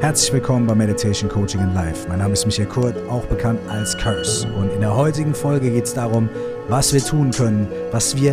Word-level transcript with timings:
Herzlich 0.00 0.32
willkommen 0.32 0.64
bei 0.64 0.76
Meditation 0.76 1.28
Coaching 1.28 1.60
in 1.60 1.74
Life. 1.74 2.06
Mein 2.08 2.20
Name 2.20 2.32
ist 2.32 2.46
Michael 2.46 2.68
Kurt, 2.68 2.96
auch 3.08 3.24
bekannt 3.24 3.58
als 3.68 3.98
Curse. 3.98 4.46
Und 4.52 4.70
in 4.70 4.80
der 4.80 4.94
heutigen 4.94 5.34
Folge 5.34 5.72
geht 5.72 5.86
es 5.86 5.94
darum, 5.94 6.28
was 6.68 6.92
wir 6.92 7.04
tun 7.04 7.32
können, 7.32 7.66
was 7.90 8.14
wir 8.14 8.32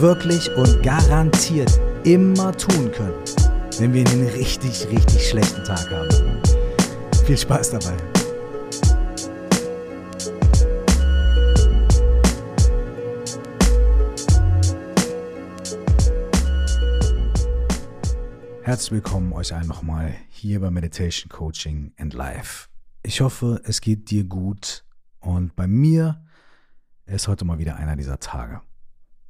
wirklich 0.00 0.54
und 0.54 0.82
garantiert 0.82 1.80
immer 2.04 2.54
tun 2.54 2.92
können, 2.92 3.14
wenn 3.78 3.94
wir 3.94 4.06
einen 4.06 4.28
richtig, 4.36 4.86
richtig 4.90 5.30
schlechten 5.30 5.64
Tag 5.64 5.90
haben. 5.90 6.10
Viel 7.24 7.38
Spaß 7.38 7.70
dabei. 7.70 8.11
Herzlich 18.64 18.92
willkommen 18.92 19.32
euch 19.32 19.52
allen 19.52 19.66
nochmal 19.66 20.14
hier 20.28 20.60
bei 20.60 20.70
Meditation 20.70 21.28
Coaching 21.28 21.92
and 21.98 22.14
Life. 22.14 22.68
Ich 23.02 23.20
hoffe, 23.20 23.60
es 23.64 23.80
geht 23.80 24.08
dir 24.12 24.22
gut 24.22 24.84
und 25.18 25.56
bei 25.56 25.66
mir 25.66 26.24
ist 27.04 27.26
heute 27.26 27.44
mal 27.44 27.58
wieder 27.58 27.74
einer 27.74 27.96
dieser 27.96 28.20
Tage. 28.20 28.60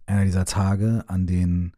Einer 0.04 0.26
dieser 0.26 0.44
Tage, 0.44 1.04
an 1.06 1.26
denen 1.26 1.72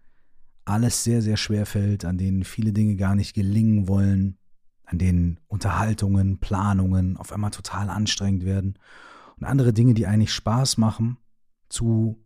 alles 0.65 1.05
sehr, 1.05 1.23
sehr 1.23 1.37
schwer 1.37 1.65
fällt, 1.65 2.05
an 2.05 2.19
denen 2.19 2.43
viele 2.43 2.73
Dinge 2.73 2.97
gar 2.97 3.15
nicht 3.15 3.35
gelingen 3.35 3.87
wollen, 3.87 4.37
an 4.85 4.99
denen 4.99 5.39
Unterhaltungen, 5.47 6.41
Planungen 6.41 7.17
auf 7.17 7.33
einmal 7.33 7.53
total 7.53 7.89
anstrengend 7.89 8.45
werden 8.45 8.81
und 9.37 9.45
andere 9.45 9.73
Dinge, 9.73 9.95
die 9.95 10.09
eigentlich 10.09 10.33
Spaß 10.33 10.77
machen, 10.77 11.19
zu 11.69 12.21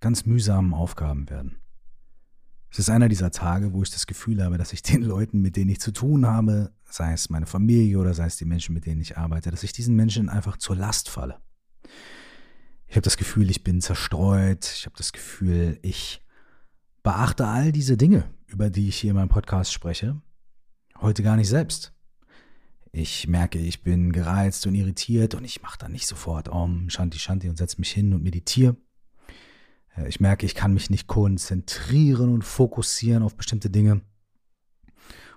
ganz 0.00 0.24
mühsamen 0.24 0.72
Aufgaben 0.72 1.28
werden. 1.28 1.61
Es 2.72 2.78
ist 2.78 2.88
einer 2.88 3.10
dieser 3.10 3.30
Tage, 3.30 3.74
wo 3.74 3.82
ich 3.82 3.90
das 3.90 4.06
Gefühl 4.06 4.42
habe, 4.42 4.56
dass 4.56 4.72
ich 4.72 4.82
den 4.82 5.02
Leuten, 5.02 5.42
mit 5.42 5.56
denen 5.56 5.70
ich 5.70 5.80
zu 5.80 5.92
tun 5.92 6.26
habe, 6.26 6.72
sei 6.88 7.12
es 7.12 7.28
meine 7.28 7.46
Familie 7.46 7.98
oder 7.98 8.14
sei 8.14 8.24
es 8.24 8.38
die 8.38 8.46
Menschen, 8.46 8.74
mit 8.74 8.86
denen 8.86 9.02
ich 9.02 9.18
arbeite, 9.18 9.50
dass 9.50 9.62
ich 9.62 9.74
diesen 9.74 9.94
Menschen 9.94 10.30
einfach 10.30 10.56
zur 10.56 10.76
Last 10.76 11.10
falle. 11.10 11.38
Ich 12.86 12.96
habe 12.96 13.02
das 13.02 13.18
Gefühl, 13.18 13.50
ich 13.50 13.62
bin 13.62 13.82
zerstreut. 13.82 14.70
Ich 14.74 14.86
habe 14.86 14.96
das 14.96 15.12
Gefühl, 15.12 15.78
ich 15.82 16.22
beachte 17.02 17.46
all 17.46 17.72
diese 17.72 17.98
Dinge, 17.98 18.24
über 18.46 18.70
die 18.70 18.88
ich 18.88 18.96
hier 18.96 19.10
in 19.10 19.16
meinem 19.16 19.28
Podcast 19.28 19.72
spreche, 19.72 20.20
heute 21.00 21.22
gar 21.22 21.36
nicht 21.36 21.48
selbst. 21.48 21.92
Ich 22.90 23.28
merke, 23.28 23.58
ich 23.58 23.82
bin 23.82 24.12
gereizt 24.12 24.66
und 24.66 24.74
irritiert 24.74 25.34
und 25.34 25.44
ich 25.44 25.62
mache 25.62 25.78
dann 25.78 25.92
nicht 25.92 26.06
sofort 26.06 26.48
Om, 26.48 26.88
Shanti, 26.88 27.18
Shanti 27.18 27.48
und 27.48 27.56
setze 27.56 27.78
mich 27.80 27.90
hin 27.90 28.14
und 28.14 28.22
meditiere 28.22 28.76
ich 30.06 30.20
merke, 30.20 30.46
ich 30.46 30.54
kann 30.54 30.74
mich 30.74 30.90
nicht 30.90 31.06
konzentrieren 31.06 32.32
und 32.32 32.42
fokussieren 32.42 33.22
auf 33.22 33.36
bestimmte 33.36 33.70
Dinge 33.70 34.00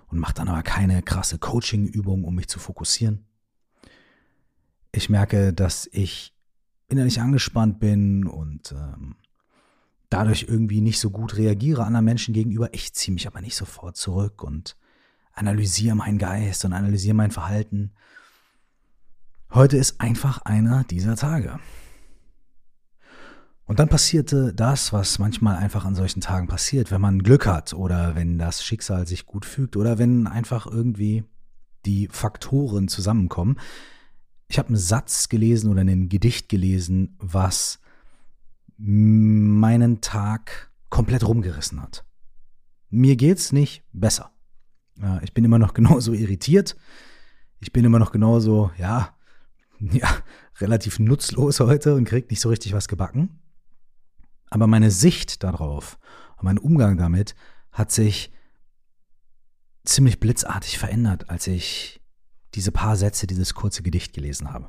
und 0.08 0.18
mache 0.18 0.34
dann 0.34 0.48
aber 0.48 0.62
keine 0.62 1.02
krasse 1.02 1.38
Coaching-Übung, 1.38 2.24
um 2.24 2.34
mich 2.34 2.48
zu 2.48 2.58
fokussieren. 2.58 3.26
Ich 4.92 5.10
merke, 5.10 5.52
dass 5.52 5.88
ich 5.92 6.34
innerlich 6.88 7.20
angespannt 7.20 7.80
bin 7.80 8.26
und 8.26 8.72
ähm, 8.72 9.16
dadurch 10.08 10.46
irgendwie 10.48 10.80
nicht 10.80 11.00
so 11.00 11.10
gut 11.10 11.36
reagiere 11.36 11.84
anderen 11.84 12.04
Menschen 12.04 12.32
gegenüber. 12.32 12.72
Ich 12.72 12.94
ziehe 12.94 13.12
mich 13.12 13.26
aber 13.26 13.40
nicht 13.40 13.56
sofort 13.56 13.96
zurück 13.96 14.42
und 14.42 14.76
analysiere 15.32 15.96
meinen 15.96 16.18
Geist 16.18 16.64
und 16.64 16.72
analysiere 16.72 17.14
mein 17.14 17.30
Verhalten. 17.30 17.92
Heute 19.52 19.76
ist 19.76 20.00
einfach 20.00 20.42
einer 20.42 20.84
dieser 20.84 21.16
Tage. 21.16 21.58
Und 23.66 23.80
dann 23.80 23.88
passierte 23.88 24.54
das, 24.54 24.92
was 24.92 25.18
manchmal 25.18 25.56
einfach 25.56 25.84
an 25.84 25.96
solchen 25.96 26.20
Tagen 26.20 26.46
passiert, 26.46 26.92
wenn 26.92 27.00
man 27.00 27.22
Glück 27.22 27.46
hat 27.46 27.74
oder 27.74 28.14
wenn 28.14 28.38
das 28.38 28.64
Schicksal 28.64 29.08
sich 29.08 29.26
gut 29.26 29.44
fügt 29.44 29.76
oder 29.76 29.98
wenn 29.98 30.28
einfach 30.28 30.66
irgendwie 30.66 31.24
die 31.84 32.08
Faktoren 32.10 32.86
zusammenkommen. 32.86 33.58
Ich 34.46 34.58
habe 34.58 34.68
einen 34.68 34.76
Satz 34.76 35.28
gelesen 35.28 35.70
oder 35.70 35.80
ein 35.80 36.08
Gedicht 36.08 36.48
gelesen, 36.48 37.16
was 37.18 37.80
meinen 38.78 40.00
Tag 40.00 40.70
komplett 40.88 41.26
rumgerissen 41.26 41.82
hat. 41.82 42.04
Mir 42.90 43.16
geht's 43.16 43.50
nicht 43.50 43.82
besser. 43.92 44.30
Ich 45.22 45.34
bin 45.34 45.44
immer 45.44 45.58
noch 45.58 45.74
genauso 45.74 46.12
irritiert. 46.12 46.76
Ich 47.58 47.72
bin 47.72 47.84
immer 47.84 47.98
noch 47.98 48.12
genauso, 48.12 48.70
ja, 48.78 49.16
ja, 49.80 50.08
relativ 50.60 51.00
nutzlos 51.00 51.58
heute 51.58 51.96
und 51.96 52.04
krieg 52.04 52.30
nicht 52.30 52.40
so 52.40 52.48
richtig 52.48 52.72
was 52.72 52.86
gebacken. 52.86 53.40
Aber 54.50 54.66
meine 54.66 54.90
Sicht 54.90 55.42
darauf 55.42 55.98
und 56.36 56.44
mein 56.44 56.58
Umgang 56.58 56.96
damit 56.96 57.34
hat 57.72 57.90
sich 57.90 58.32
ziemlich 59.84 60.20
blitzartig 60.20 60.78
verändert, 60.78 61.30
als 61.30 61.46
ich 61.46 62.00
diese 62.54 62.72
paar 62.72 62.96
Sätze, 62.96 63.26
dieses 63.26 63.54
kurze 63.54 63.82
Gedicht 63.82 64.12
gelesen 64.12 64.52
habe. 64.52 64.66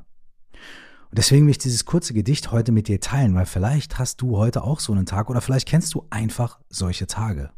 Und 1.09 1.17
deswegen 1.17 1.45
will 1.45 1.51
ich 1.51 1.57
dieses 1.57 1.85
kurze 1.85 2.13
Gedicht 2.13 2.51
heute 2.51 2.71
mit 2.71 2.87
dir 2.87 2.99
teilen, 2.99 3.33
weil 3.33 3.45
vielleicht 3.45 3.97
hast 3.97 4.21
du 4.21 4.37
heute 4.37 4.63
auch 4.63 4.79
so 4.79 4.91
einen 4.91 5.05
Tag 5.05 5.29
oder 5.29 5.41
vielleicht 5.41 5.67
kennst 5.67 5.93
du 5.93 6.05
einfach 6.09 6.59
solche 6.69 7.07
Tage, 7.07 7.51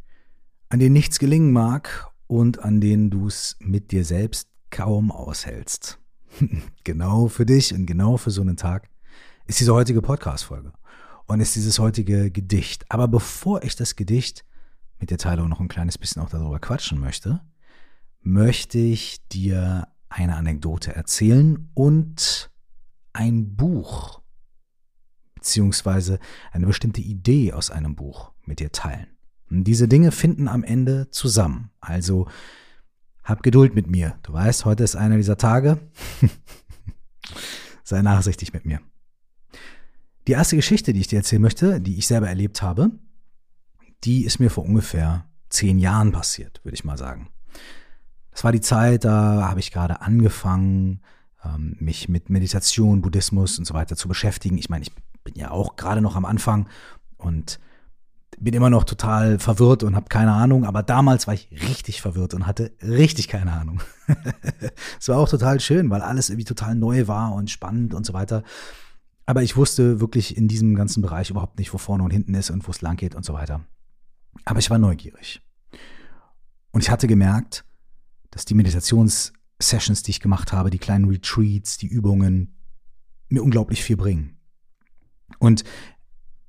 an 0.70 0.80
denen 0.80 0.94
nichts 0.94 1.18
gelingen 1.18 1.52
mag 1.52 2.08
und 2.28 2.60
an 2.60 2.80
denen 2.80 3.10
du 3.10 3.28
es 3.28 3.58
mit 3.60 3.92
dir 3.92 4.06
selbst 4.06 4.50
kaum 4.70 5.12
aushältst. 5.12 6.00
genau 6.84 7.28
für 7.28 7.46
dich 7.46 7.74
und 7.74 7.88
genau 7.88 8.18
für 8.18 8.30
so 8.30 8.42
einen 8.42 8.58
Tag 8.58 8.88
ist 9.48 9.60
diese 9.60 9.74
heutige 9.74 10.04
Podcast-Folge 10.04 10.72
und 11.30 11.42
ist 11.42 11.56
dieses 11.56 11.78
heutige 11.78 12.32
Gedicht. 12.32 12.86
Aber 12.90 13.08
bevor 13.08 13.64
ich 13.64 13.76
das 13.76 13.96
Gedicht 13.96 14.44
mit 14.98 15.12
der 15.12 15.20
Teilung 15.20 15.48
noch 15.48 15.60
ein 15.60 15.68
kleines 15.68 16.00
bisschen 16.00 16.24
auch 16.24 16.30
darüber 16.30 16.60
quatschen 16.60 17.00
möchte, 17.00 17.42
möchte 18.22 18.80
ich 18.80 19.26
dir 19.28 19.88
eine 20.10 20.36
Anekdote 20.36 20.96
erzählen 20.96 21.70
und 21.76 22.50
ein 23.14 23.56
Buch 23.56 24.22
beziehungsweise 25.36 26.20
eine 26.52 26.66
bestimmte 26.66 27.02
Idee 27.02 27.54
aus 27.54 27.70
einem 27.70 27.96
Buch 27.96 28.32
mit 28.46 28.60
dir 28.60 28.72
teilen. 28.72 29.08
Und 29.52 29.66
diese 29.66 29.88
Dinge 29.88 30.12
finden 30.12 30.48
am 30.48 30.64
Ende 30.64 31.12
zusammen. 31.12 31.70
Also 31.80 32.28
hab 33.24 33.44
Geduld 33.44 33.76
mit 33.76 33.86
mir. 33.86 34.18
Du 34.24 34.34
weißt, 34.34 34.66
heute 34.66 34.84
ist 34.84 34.96
einer 34.96 35.18
dieser 35.18 35.38
Tage. 35.38 35.78
Sei 37.84 38.02
nachsichtig 38.02 38.52
mit 38.52 38.66
mir. 38.66 38.82
Die 40.30 40.36
erste 40.36 40.58
Geschichte, 40.58 40.94
die 40.94 41.00
ich 41.00 41.08
dir 41.08 41.18
erzählen 41.18 41.42
möchte, 41.42 41.82
die 41.82 41.98
ich 41.98 42.06
selber 42.06 42.30
erlebt 42.30 42.62
habe, 42.62 42.92
die 44.04 44.26
ist 44.26 44.40
mir 44.40 44.52
vor 44.52 44.64
ungefähr 44.64 45.26
zehn 45.50 45.80
Jahren 45.80 46.12
passiert, 46.12 46.64
würde 46.64 46.76
ich 46.76 46.84
mal 46.86 47.00
sagen. 47.00 47.30
Das 48.30 48.44
war 48.44 48.52
die 48.52 48.62
Zeit, 48.62 49.06
da 49.06 49.48
habe 49.50 49.60
ich 49.60 49.72
gerade 49.72 50.02
angefangen, 50.02 51.02
ähm, 51.44 51.78
mich 51.80 52.10
mit 52.10 52.30
Meditation, 52.30 53.02
Buddhismus 53.02 53.58
und 53.58 53.66
so 53.66 53.74
weiter 53.74 53.96
zu 53.96 54.08
beschäftigen. 54.08 54.60
Ich 54.60 54.70
meine, 54.70 54.84
ich 54.84 54.92
bin 55.24 55.34
ja 55.34 55.50
auch 55.50 55.78
gerade 55.78 56.00
noch 56.00 56.16
am 56.16 56.26
Anfang 56.26 56.70
und 57.18 57.60
bin 58.38 58.54
immer 58.54 58.70
noch 58.70 58.84
total 58.84 59.40
verwirrt 59.40 59.82
und 59.82 59.96
habe 59.96 60.10
keine 60.10 60.34
Ahnung, 60.34 60.64
aber 60.64 60.84
damals 60.84 61.26
war 61.26 61.34
ich 61.34 61.50
richtig 61.68 62.04
verwirrt 62.04 62.36
und 62.36 62.46
hatte 62.46 62.72
richtig 62.84 63.30
keine 63.30 63.54
Ahnung. 63.54 63.82
Es 65.00 65.08
war 65.08 65.18
auch 65.18 65.30
total 65.30 65.60
schön, 65.60 65.90
weil 65.90 66.02
alles 66.02 66.30
irgendwie 66.30 66.46
total 66.46 66.76
neu 66.76 67.08
war 67.08 67.34
und 67.34 67.50
spannend 67.50 67.96
und 67.96 68.06
so 68.06 68.14
weiter. 68.14 68.44
Aber 69.30 69.44
ich 69.44 69.56
wusste 69.56 70.00
wirklich 70.00 70.36
in 70.38 70.48
diesem 70.48 70.74
ganzen 70.74 71.04
Bereich 71.04 71.30
überhaupt 71.30 71.60
nicht, 71.60 71.72
wo 71.72 71.78
vorne 71.78 72.04
und 72.04 72.10
hinten 72.10 72.34
ist 72.34 72.50
und 72.50 72.68
wo 72.68 72.72
es 72.72 72.82
lang 72.82 72.98
geht 72.98 73.14
und 73.14 73.24
so 73.24 73.34
weiter. 73.34 73.64
Aber 74.44 74.58
ich 74.58 74.72
war 74.72 74.80
neugierig. 74.80 75.44
Und 76.72 76.82
ich 76.82 76.90
hatte 76.90 77.06
gemerkt, 77.06 77.64
dass 78.32 78.46
die 78.46 78.56
Meditationssessions, 78.56 80.02
die 80.02 80.10
ich 80.10 80.20
gemacht 80.20 80.52
habe, 80.52 80.72
die 80.72 80.80
kleinen 80.80 81.06
Retreats, 81.06 81.78
die 81.78 81.86
Übungen, 81.86 82.56
mir 83.28 83.44
unglaublich 83.44 83.84
viel 83.84 83.98
bringen. 83.98 84.40
Und 85.38 85.64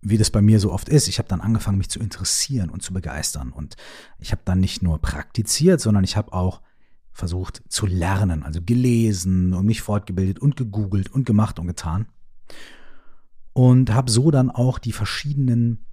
wie 0.00 0.16
das 0.16 0.30
bei 0.30 0.40
mir 0.40 0.58
so 0.58 0.72
oft 0.72 0.88
ist, 0.88 1.06
ich 1.06 1.19
habe 1.19 1.28
dann 1.28 1.42
angefangen, 1.42 1.76
mich 1.76 1.90
zu 1.90 2.00
interessieren 2.00 2.70
und 2.70 2.82
zu 2.82 2.94
begeistern. 2.94 3.52
Und 3.52 3.76
ich 4.19 4.32
habe 4.32 4.40
dann 4.46 4.58
nicht 4.58 4.82
nur 4.82 5.02
praktiziert, 5.02 5.82
sondern 5.82 6.02
ich 6.02 6.16
habe 6.16 6.32
auch 6.32 6.62
versucht 7.12 7.62
zu 7.69 7.84
lernen, 7.84 8.43
also 8.43 8.62
gelesen 8.62 9.52
und 9.52 9.66
mich 9.66 9.82
fortgebildet 9.82 10.38
und 10.38 10.56
gegoogelt 10.56 11.10
und 11.10 11.26
gemacht 11.26 11.58
und 11.58 11.66
getan 11.66 12.06
und 13.52 13.93
habe 13.93 14.11
so 14.11 14.31
dann 14.31 14.50
auch 14.50 14.79
die 14.79 14.93
verschiedenen 14.93 15.87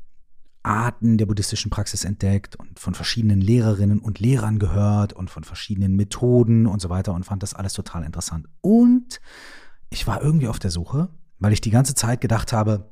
Arten 0.63 1.17
der 1.17 1.25
buddhistischen 1.25 1.71
Praxis 1.71 2.03
entdeckt 2.03 2.57
und 2.57 2.77
von 2.77 2.93
verschiedenen 2.93 3.39
Lehrerinnen 3.39 3.99
und 3.99 4.19
Lehrern 4.19 4.59
gehört 4.59 5.13
und 5.13 5.29
von 5.29 5.43
verschiedenen 5.43 5.95
Methoden 5.95 6.67
und 6.67 6.81
so 6.81 6.89
weiter 6.89 7.13
und 7.13 7.23
fand 7.23 7.41
das 7.41 7.53
alles 7.53 7.73
total 7.73 8.03
interessant. 8.03 8.47
Und 8.61 9.21
ich 9.89 10.05
war 10.07 10.21
irgendwie 10.21 10.49
auf 10.49 10.59
der 10.59 10.71
Suche, 10.71 11.09
weil 11.39 11.53
ich 11.53 11.61
die 11.61 11.71
ganze 11.71 11.95
Zeit 11.95 12.19
gedacht 12.19 12.51
habe, 12.51 12.91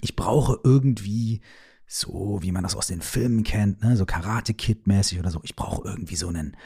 ich 0.00 0.16
brauche 0.16 0.58
irgendwie 0.64 1.42
so, 1.86 2.38
wie 2.40 2.52
man 2.52 2.62
das 2.62 2.76
aus 2.76 2.86
den 2.86 3.02
Filmen 3.02 3.44
kennt, 3.44 3.82
ne, 3.82 3.96
so 3.96 4.06
Karate 4.06 4.54
Kid 4.54 4.86
mäßig 4.86 5.18
oder 5.18 5.30
so. 5.30 5.40
Ich 5.42 5.56
brauche 5.56 5.86
irgendwie 5.88 6.16
so 6.16 6.28
einen, 6.28 6.56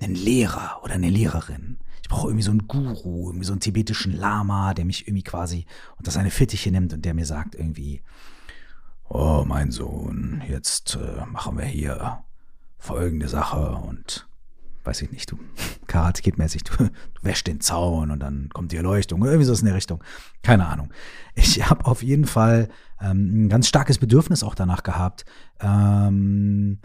einen 0.00 0.14
Lehrer 0.14 0.80
oder 0.82 0.94
eine 0.94 1.10
Lehrerin 1.10 1.78
ich 2.04 2.10
brauche 2.10 2.28
irgendwie 2.28 2.44
so 2.44 2.50
einen 2.50 2.68
Guru, 2.68 3.28
irgendwie 3.28 3.46
so 3.46 3.54
einen 3.54 3.60
tibetischen 3.60 4.12
Lama, 4.12 4.74
der 4.74 4.84
mich 4.84 5.08
irgendwie 5.08 5.22
quasi 5.22 5.64
unter 5.96 6.10
seine 6.10 6.30
Fittiche 6.30 6.70
nimmt 6.70 6.92
und 6.92 7.02
der 7.02 7.14
mir 7.14 7.24
sagt 7.24 7.54
irgendwie, 7.54 8.02
oh 9.08 9.44
mein 9.46 9.70
Sohn, 9.70 10.42
jetzt 10.46 10.96
äh, 10.96 11.24
machen 11.24 11.56
wir 11.56 11.64
hier 11.64 12.22
folgende 12.76 13.26
Sache 13.26 13.76
und 13.76 14.28
weiß 14.84 15.00
ich 15.00 15.12
nicht, 15.12 15.30
du 15.30 15.38
Karate 15.86 16.20
geht 16.20 16.36
mäßig, 16.36 16.64
du, 16.64 16.76
du 16.76 16.90
wäschst 17.22 17.46
den 17.46 17.62
Zaun 17.62 18.10
und 18.10 18.20
dann 18.20 18.50
kommt 18.50 18.72
die 18.72 18.76
Erleuchtung 18.76 19.22
oder 19.22 19.30
irgendwie 19.30 19.46
so 19.46 19.58
in 19.58 19.64
der 19.64 19.74
Richtung. 19.74 20.04
Keine 20.42 20.66
Ahnung. 20.66 20.92
Ich 21.34 21.66
habe 21.70 21.86
auf 21.86 22.02
jeden 22.02 22.26
Fall 22.26 22.68
ähm, 23.00 23.46
ein 23.46 23.48
ganz 23.48 23.66
starkes 23.66 23.96
Bedürfnis 23.96 24.42
auch 24.42 24.54
danach 24.54 24.82
gehabt, 24.82 25.24
ähm, 25.58 26.80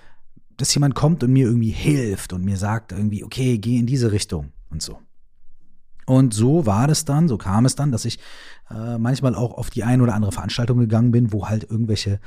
dass 0.59 0.73
jemand 0.73 0.93
kommt 0.93 1.23
und 1.23 1.31
mir 1.31 1.47
irgendwie 1.47 1.71
hilft 1.71 2.33
und 2.33 2.43
mir 2.43 2.57
sagt 2.57 2.91
irgendwie, 2.91 3.23
okay, 3.23 3.57
geh 3.57 3.77
in 3.77 3.85
diese 3.85 4.11
Richtung 4.11 4.51
und 4.69 4.81
so. 4.81 4.99
Und 6.05 6.33
so 6.33 6.65
war 6.65 6.87
das 6.87 7.05
dann, 7.05 7.27
so 7.27 7.37
kam 7.37 7.65
es 7.65 7.75
dann, 7.75 7.91
dass 7.91 8.03
ich 8.03 8.19
äh, 8.69 8.97
manchmal 8.97 9.35
auch 9.35 9.53
auf 9.53 9.69
die 9.69 9.83
ein 9.83 10.01
oder 10.01 10.15
andere 10.15 10.31
Veranstaltung 10.31 10.79
gegangen 10.79 11.11
bin, 11.11 11.31
wo 11.31 11.47
halt 11.47 11.63
irgendwelche 11.69 12.19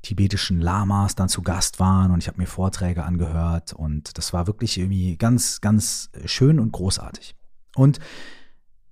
tibetischen 0.00 0.60
Lamas 0.60 1.16
dann 1.16 1.28
zu 1.28 1.42
Gast 1.42 1.78
waren 1.80 2.12
und 2.12 2.18
ich 2.18 2.28
habe 2.28 2.38
mir 2.38 2.46
Vorträge 2.46 3.04
angehört 3.04 3.72
und 3.72 4.16
das 4.16 4.32
war 4.32 4.46
wirklich 4.46 4.78
irgendwie 4.78 5.16
ganz, 5.16 5.60
ganz 5.60 6.10
schön 6.24 6.60
und 6.60 6.72
großartig. 6.72 7.34
Und 7.74 7.98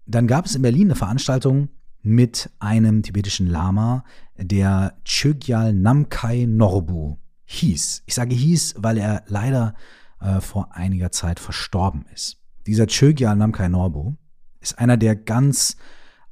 dann 0.05 0.27
gab 0.27 0.45
es 0.45 0.57
in 0.57 0.63
Berlin 0.63 0.89
eine 0.89 0.97
Veranstaltung 0.97 1.69
mit 2.03 2.51
einem 2.59 3.03
tibetischen 3.03 3.47
Lama, 3.47 4.05
der 4.37 4.99
Chögyal 5.05 5.73
Namkai 5.73 6.47
Norbu 6.47 7.17
hieß. 7.47 8.03
Ich 8.07 8.15
sage 8.15 8.35
hieß, 8.35 8.75
weil 8.79 8.99
er 8.99 9.25
leider 9.27 9.75
äh, 10.21 10.41
vor 10.41 10.75
einiger 10.75 11.11
Zeit 11.13 11.41
verstorben 11.41 12.07
ist. 12.13 12.39
Dieser 12.67 12.87
Chögyal 12.87 13.37
Namkai 13.37 13.69
Norbu 13.69 14.15
ist 14.61 14.79
einer 14.79 14.97
der 14.97 15.17
ganz 15.17 15.77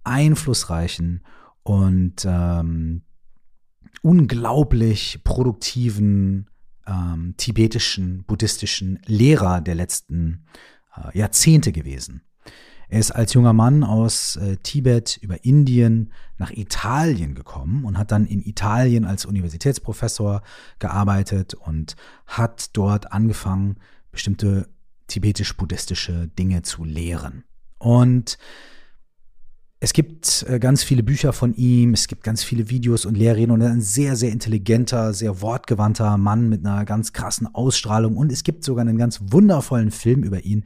einflussreichen 0.05 1.23
und 1.62 2.25
ähm, 2.25 3.03
unglaublich 4.03 5.23
produktiven 5.23 6.49
ähm, 6.87 7.35
tibetischen, 7.37 8.25
buddhistischen 8.25 8.99
Lehrer 9.06 9.61
der 9.61 9.75
letzten 9.75 10.47
äh, 10.97 11.17
Jahrzehnte 11.17 11.73
gewesen. 11.73 12.23
Er 12.93 12.99
ist 12.99 13.11
als 13.12 13.33
junger 13.33 13.55
Mann 13.55 13.85
aus 13.85 14.37
äh, 14.37 14.59
Tibet 14.59 15.19
über 15.23 15.47
Indien 15.47 16.12
nach 16.37 16.50
Italien 16.50 17.35
gekommen 17.35 17.87
und 17.87 17.97
hat 17.97 18.12
dann 18.12 18.27
in 18.27 18.44
Italien 18.44 19.06
als 19.06 19.25
Universitätsprofessor 19.25 20.43
gearbeitet 20.79 21.55
und 21.55 21.97
hat 22.27 22.77
dort 22.77 23.11
angefangen, 23.11 23.77
bestimmte 24.11 24.69
tibetisch-buddhistische 25.06 26.29
Dinge 26.39 26.61
zu 26.61 26.85
lehren. 26.85 27.44
Und 27.79 28.37
es 29.81 29.95
gibt 29.95 30.45
äh, 30.47 30.59
ganz 30.59 30.83
viele 30.83 31.03
Bücher 31.03 31.33
von 31.33 31.55
ihm, 31.55 31.95
es 31.95 32.09
gibt 32.09 32.23
ganz 32.23 32.45
viele 32.45 32.69
Videos 32.69 33.06
und 33.06 33.17
Lehrreden 33.17 33.53
und 33.53 33.62
er 33.62 33.69
ist 33.69 33.73
ein 33.73 33.81
sehr, 33.81 34.17
sehr 34.17 34.33
intelligenter, 34.33 35.15
sehr 35.15 35.41
wortgewandter 35.41 36.19
Mann 36.19 36.50
mit 36.50 36.67
einer 36.67 36.85
ganz 36.85 37.15
krassen 37.15 37.55
Ausstrahlung 37.55 38.19
und 38.19 38.31
es 38.31 38.45
gibt 38.45 38.65
sogar 38.65 38.83
einen 38.83 38.99
ganz 38.99 39.19
wundervollen 39.23 39.93
Film 39.93 40.25
über 40.25 40.45
ihn, 40.45 40.65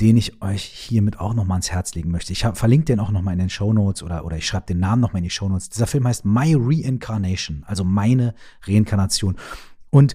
den 0.00 0.16
ich 0.16 0.42
euch 0.42 0.62
hiermit 0.62 1.20
auch 1.20 1.34
nochmal 1.34 1.56
ans 1.56 1.70
Herz 1.70 1.94
legen 1.94 2.10
möchte. 2.10 2.32
Ich 2.32 2.46
verlinke 2.54 2.86
den 2.86 3.00
auch 3.00 3.10
nochmal 3.10 3.34
in 3.34 3.38
den 3.38 3.50
Show 3.50 3.72
Notes 3.72 4.02
oder, 4.02 4.24
oder 4.24 4.36
ich 4.36 4.46
schreibe 4.46 4.66
den 4.66 4.80
Namen 4.80 5.00
nochmal 5.00 5.18
in 5.18 5.24
die 5.24 5.30
Show 5.30 5.48
Notes. 5.48 5.68
Dieser 5.68 5.86
Film 5.86 6.06
heißt 6.06 6.24
My 6.24 6.54
Reincarnation, 6.58 7.64
also 7.66 7.84
meine 7.84 8.34
Reinkarnation. 8.66 9.36
Und 9.90 10.14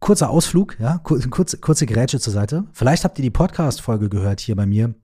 kurzer 0.00 0.30
Ausflug, 0.30 0.78
ja, 0.78 0.98
kurze, 0.98 1.58
kurze 1.58 1.86
Gerätsche 1.86 2.20
zur 2.20 2.32
Seite. 2.32 2.64
Vielleicht 2.72 3.04
habt 3.04 3.18
ihr 3.18 3.22
die 3.22 3.30
Podcast-Folge 3.30 4.08
gehört 4.08 4.40
hier 4.40 4.56
bei 4.56 4.66
mir 4.66 4.94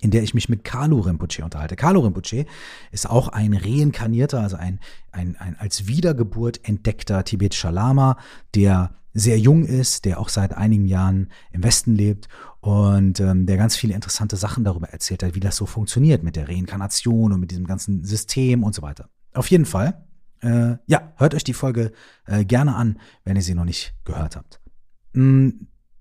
in 0.00 0.10
der 0.10 0.22
ich 0.22 0.34
mich 0.34 0.48
mit 0.48 0.64
Kalu 0.64 1.00
Rinpoche 1.00 1.44
unterhalte. 1.44 1.76
Kalu 1.76 2.00
Rinpoche 2.00 2.46
ist 2.92 3.10
auch 3.10 3.28
ein 3.28 3.52
reinkarnierter, 3.52 4.40
also 4.40 4.56
ein, 4.56 4.80
ein, 5.10 5.36
ein 5.36 5.56
als 5.58 5.88
Wiedergeburt 5.88 6.60
entdeckter 6.68 7.24
tibetischer 7.24 7.72
Lama, 7.72 8.16
der 8.54 8.92
sehr 9.14 9.38
jung 9.38 9.64
ist, 9.64 10.04
der 10.04 10.20
auch 10.20 10.28
seit 10.28 10.52
einigen 10.54 10.86
Jahren 10.86 11.30
im 11.50 11.62
Westen 11.62 11.94
lebt 11.94 12.28
und 12.60 13.20
ähm, 13.20 13.46
der 13.46 13.56
ganz 13.56 13.76
viele 13.76 13.94
interessante 13.94 14.36
Sachen 14.36 14.64
darüber 14.64 14.88
erzählt 14.88 15.22
hat, 15.22 15.34
wie 15.34 15.40
das 15.40 15.56
so 15.56 15.66
funktioniert 15.66 16.22
mit 16.22 16.36
der 16.36 16.48
Reinkarnation 16.48 17.32
und 17.32 17.40
mit 17.40 17.50
diesem 17.50 17.66
ganzen 17.66 18.04
System 18.04 18.62
und 18.64 18.74
so 18.74 18.82
weiter. 18.82 19.08
Auf 19.34 19.50
jeden 19.50 19.66
Fall, 19.66 20.04
äh, 20.40 20.76
ja, 20.86 21.12
hört 21.16 21.34
euch 21.34 21.44
die 21.44 21.54
Folge 21.54 21.92
äh, 22.26 22.44
gerne 22.44 22.74
an, 22.74 22.98
wenn 23.24 23.36
ihr 23.36 23.42
sie 23.42 23.54
noch 23.54 23.64
nicht 23.64 23.94
gehört 24.04 24.36
habt. 24.36 24.60
Mm, 25.12 25.50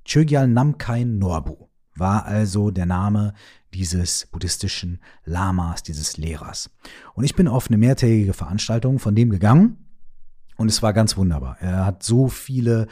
Chögyal 0.06 0.48
Namkai 0.48 1.04
Norbu 1.04 1.68
war 1.96 2.26
also 2.26 2.72
der 2.72 2.86
Name 2.86 3.34
dieses 3.74 4.28
buddhistischen 4.28 5.02
Lamas, 5.26 5.84
dieses 5.84 6.18
Lehrers. 6.18 6.70
Und 7.14 7.24
ich 7.24 7.36
bin 7.36 7.48
auf 7.48 7.68
eine 7.68 7.78
mehrtägige 7.78 8.34
Veranstaltung 8.34 9.00
von 9.00 9.16
dem 9.16 9.30
gegangen 9.30 9.87
und 10.58 10.70
es 10.70 10.82
war 10.82 10.92
ganz 10.92 11.16
wunderbar. 11.18 11.58
Er 11.62 11.86
hat 11.86 12.04
so 12.04 12.28
viele 12.28 12.88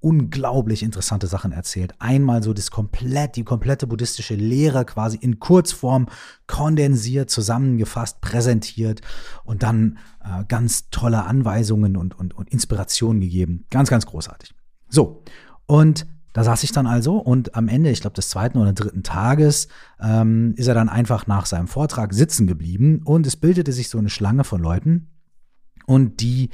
unglaublich 0.00 0.82
interessante 0.82 1.28
Sachen 1.28 1.52
erzählt. 1.52 1.94
Einmal 2.00 2.42
so 2.42 2.52
das 2.52 2.70
komplett, 2.70 3.36
die 3.36 3.44
komplette 3.44 3.86
buddhistische 3.86 4.34
Lehre 4.34 4.84
quasi 4.84 5.16
in 5.16 5.38
Kurzform 5.38 6.08
kondensiert, 6.46 7.30
zusammengefasst, 7.30 8.20
präsentiert 8.20 9.00
und 9.44 9.62
dann 9.62 9.98
äh, 10.22 10.44
ganz 10.46 10.90
tolle 10.90 11.24
Anweisungen 11.24 11.96
und, 11.96 12.18
und, 12.18 12.34
und 12.34 12.50
Inspirationen 12.50 13.20
gegeben. 13.20 13.64
Ganz, 13.70 13.88
ganz 13.88 14.04
großartig. 14.06 14.52
So. 14.88 15.22
Und 15.66 16.06
da 16.34 16.42
saß 16.42 16.64
ich 16.64 16.72
dann 16.72 16.88
also 16.88 17.16
und 17.16 17.54
am 17.54 17.68
Ende, 17.68 17.90
ich 17.90 18.00
glaube 18.00 18.16
des 18.16 18.28
zweiten 18.28 18.58
oder 18.58 18.72
dritten 18.72 19.04
Tages, 19.04 19.68
ähm, 20.00 20.54
ist 20.56 20.66
er 20.66 20.74
dann 20.74 20.88
einfach 20.88 21.28
nach 21.28 21.46
seinem 21.46 21.68
Vortrag 21.68 22.12
sitzen 22.12 22.48
geblieben 22.48 23.02
und 23.04 23.24
es 23.24 23.36
bildete 23.36 23.72
sich 23.72 23.88
so 23.88 23.98
eine 23.98 24.10
Schlange 24.10 24.42
von 24.42 24.60
Leuten 24.60 25.10
und 25.86 26.20
die 26.20 26.50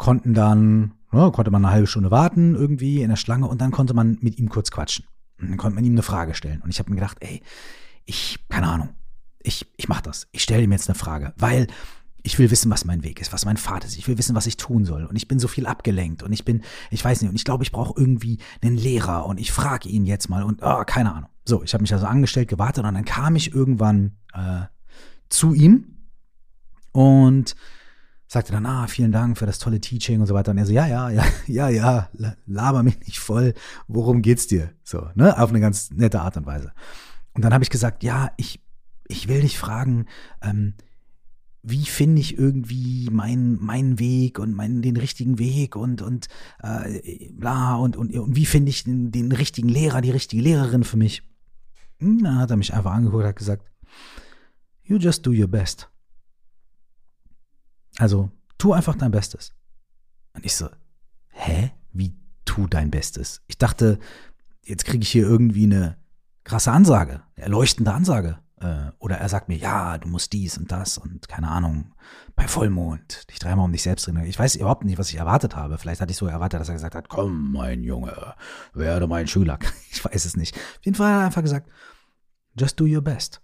konnten 0.00 0.32
dann, 0.32 0.94
ja, 1.12 1.28
konnte 1.30 1.50
man 1.50 1.62
eine 1.62 1.74
halbe 1.74 1.86
Stunde 1.86 2.10
warten 2.10 2.54
irgendwie 2.54 3.02
in 3.02 3.10
der 3.10 3.16
Schlange 3.16 3.46
und 3.46 3.60
dann 3.60 3.70
konnte 3.70 3.92
man 3.92 4.16
mit 4.22 4.38
ihm 4.38 4.48
kurz 4.48 4.70
quatschen. 4.70 5.04
Und 5.38 5.50
dann 5.50 5.58
konnte 5.58 5.74
man 5.74 5.84
ihm 5.84 5.92
eine 5.92 6.02
Frage 6.02 6.34
stellen 6.34 6.62
und 6.62 6.70
ich 6.70 6.78
habe 6.78 6.88
mir 6.88 6.96
gedacht, 6.96 7.18
ey, 7.20 7.42
ich, 8.06 8.38
keine 8.48 8.68
Ahnung, 8.68 8.88
ich, 9.42 9.70
ich 9.76 9.88
mach 9.88 10.00
das. 10.00 10.26
Ich 10.32 10.42
stelle 10.42 10.62
ihm 10.62 10.72
jetzt 10.72 10.88
eine 10.88 10.94
Frage, 10.94 11.34
weil 11.36 11.66
ich 12.22 12.38
will 12.38 12.50
wissen, 12.50 12.70
was 12.70 12.86
mein 12.86 13.04
Weg 13.04 13.20
ist, 13.20 13.34
was 13.34 13.44
mein 13.44 13.58
Pfad 13.58 13.84
ist. 13.84 13.98
Ich 13.98 14.08
will 14.08 14.16
wissen, 14.16 14.34
was 14.34 14.46
ich 14.46 14.56
tun 14.56 14.86
soll. 14.86 15.04
Und 15.04 15.16
ich 15.16 15.28
bin 15.28 15.38
so 15.38 15.48
viel 15.48 15.66
abgelenkt 15.66 16.22
und 16.22 16.32
ich 16.32 16.46
bin, 16.46 16.62
ich 16.90 17.04
weiß 17.04 17.20
nicht, 17.20 17.28
und 17.28 17.36
ich 17.36 17.44
glaube, 17.44 17.62
ich 17.62 17.70
brauche 17.70 18.00
irgendwie 18.00 18.38
einen 18.62 18.78
Lehrer 18.78 19.26
und 19.26 19.38
ich 19.38 19.52
frage 19.52 19.90
ihn 19.90 20.06
jetzt 20.06 20.30
mal 20.30 20.42
und 20.42 20.62
oh, 20.62 20.82
keine 20.86 21.14
Ahnung. 21.14 21.28
So, 21.44 21.62
ich 21.62 21.74
habe 21.74 21.82
mich 21.82 21.92
also 21.92 22.06
angestellt, 22.06 22.48
gewartet 22.48 22.84
und 22.84 22.94
dann 22.94 23.04
kam 23.04 23.36
ich 23.36 23.54
irgendwann 23.54 24.16
äh, 24.32 24.62
zu 25.28 25.52
ihm 25.52 25.98
und 26.92 27.54
sagte 28.30 28.52
dann, 28.52 28.64
ah, 28.64 28.86
vielen 28.86 29.10
Dank 29.10 29.36
für 29.38 29.46
das 29.46 29.58
tolle 29.58 29.80
Teaching 29.80 30.20
und 30.20 30.28
so 30.28 30.34
weiter. 30.34 30.52
Und 30.52 30.58
er 30.58 30.66
so, 30.66 30.72
ja, 30.72 30.86
ja, 30.86 31.10
ja, 31.10 31.24
ja, 31.48 31.68
ja, 31.68 32.08
laber 32.46 32.84
mich 32.84 33.00
nicht 33.00 33.18
voll. 33.18 33.54
Worum 33.88 34.22
geht's 34.22 34.46
dir? 34.46 34.70
So, 34.84 35.08
ne, 35.16 35.36
auf 35.36 35.50
eine 35.50 35.58
ganz 35.58 35.90
nette 35.90 36.20
Art 36.20 36.36
und 36.36 36.46
Weise. 36.46 36.72
Und 37.32 37.44
dann 37.44 37.52
habe 37.52 37.64
ich 37.64 37.70
gesagt, 37.70 38.04
ja, 38.04 38.30
ich, 38.36 38.60
ich 39.08 39.26
will 39.26 39.40
dich 39.40 39.58
fragen, 39.58 40.06
ähm, 40.42 40.74
wie 41.62 41.84
finde 41.84 42.20
ich 42.20 42.38
irgendwie 42.38 43.10
meinen 43.10 43.62
meinen 43.62 43.98
Weg 43.98 44.38
und 44.38 44.54
meinen 44.54 44.80
den 44.80 44.96
richtigen 44.96 45.38
Weg 45.38 45.76
und 45.76 46.00
und 46.00 46.28
äh, 46.62 47.28
bla 47.32 47.74
und, 47.74 47.96
und 47.98 48.16
und 48.16 48.34
wie 48.34 48.46
finde 48.46 48.70
ich 48.70 48.84
den, 48.84 49.10
den 49.10 49.30
richtigen 49.30 49.68
Lehrer, 49.68 50.00
die 50.00 50.10
richtige 50.10 50.42
Lehrerin 50.42 50.84
für 50.84 50.96
mich? 50.96 51.22
Hm, 51.98 52.22
dann 52.22 52.38
hat 52.38 52.50
er 52.50 52.56
mich 52.56 52.72
einfach 52.72 52.92
angeguckt 52.92 53.24
und 53.24 53.28
hat 53.28 53.36
gesagt, 53.36 53.70
you 54.84 54.96
just 54.96 55.26
do 55.26 55.32
your 55.32 55.48
best. 55.48 55.89
Also 58.00 58.30
tu 58.56 58.72
einfach 58.72 58.96
dein 58.96 59.10
Bestes. 59.10 59.52
Und 60.32 60.46
ich 60.46 60.56
so, 60.56 60.70
hä? 61.28 61.72
Wie 61.92 62.16
tu 62.46 62.66
dein 62.66 62.90
Bestes? 62.90 63.42
Ich 63.46 63.58
dachte, 63.58 63.98
jetzt 64.64 64.86
kriege 64.86 65.02
ich 65.02 65.10
hier 65.10 65.24
irgendwie 65.24 65.64
eine 65.64 65.98
krasse 66.44 66.72
Ansage, 66.72 67.22
eine 67.36 67.44
erleuchtende 67.44 67.92
Ansage. 67.92 68.38
Äh, 68.56 68.92
oder 69.00 69.18
er 69.18 69.28
sagt 69.28 69.48
mir, 69.48 69.58
ja, 69.58 69.98
du 69.98 70.08
musst 70.08 70.32
dies 70.32 70.56
und 70.56 70.72
das 70.72 70.96
und 70.96 71.28
keine 71.28 71.48
Ahnung, 71.48 71.94
bei 72.36 72.48
Vollmond, 72.48 73.28
dich 73.28 73.38
dreimal 73.38 73.66
um 73.66 73.72
dich 73.72 73.82
selbst 73.82 74.06
drehen. 74.06 74.24
Ich 74.24 74.38
weiß 74.38 74.54
überhaupt 74.54 74.84
nicht, 74.84 74.96
was 74.96 75.10
ich 75.10 75.16
erwartet 75.16 75.54
habe. 75.54 75.76
Vielleicht 75.76 76.00
hatte 76.00 76.12
ich 76.12 76.16
so 76.16 76.26
erwartet, 76.26 76.58
dass 76.58 76.70
er 76.70 76.74
gesagt 76.74 76.94
hat, 76.94 77.10
komm, 77.10 77.52
mein 77.52 77.82
Junge, 77.84 78.34
werde 78.72 79.08
mein 79.08 79.26
Schüler. 79.26 79.58
Ich 79.90 80.02
weiß 80.02 80.24
es 80.24 80.38
nicht. 80.38 80.56
Auf 80.56 80.84
jeden 80.84 80.96
Fall 80.96 81.12
hat 81.12 81.20
er 81.20 81.26
einfach 81.26 81.42
gesagt, 81.42 81.68
just 82.58 82.80
do 82.80 82.84
your 82.86 83.02
best. 83.02 83.42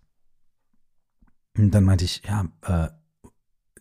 Und 1.58 1.72
dann 1.72 1.84
meinte 1.84 2.06
ich, 2.06 2.22
ja, 2.24 2.46
äh, 2.62 2.88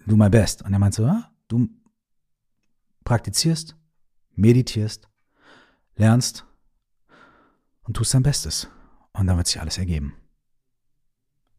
do 0.06 0.16
my 0.16 0.30
best. 0.30 0.62
Und 0.62 0.74
er 0.74 0.80
meinte 0.80 0.98
so, 0.98 1.04
ja, 1.04 1.32
du 1.48 1.70
praktizierst, 3.04 3.76
meditierst, 4.32 5.08
lernst 5.96 6.46
und 7.84 7.96
tust 7.96 8.14
dein 8.14 8.24
Bestes. 8.24 8.68
Und 9.14 9.28
dann 9.28 9.38
wird 9.38 9.48
sich 9.48 9.62
alles 9.62 9.78
ergeben. 9.78 10.14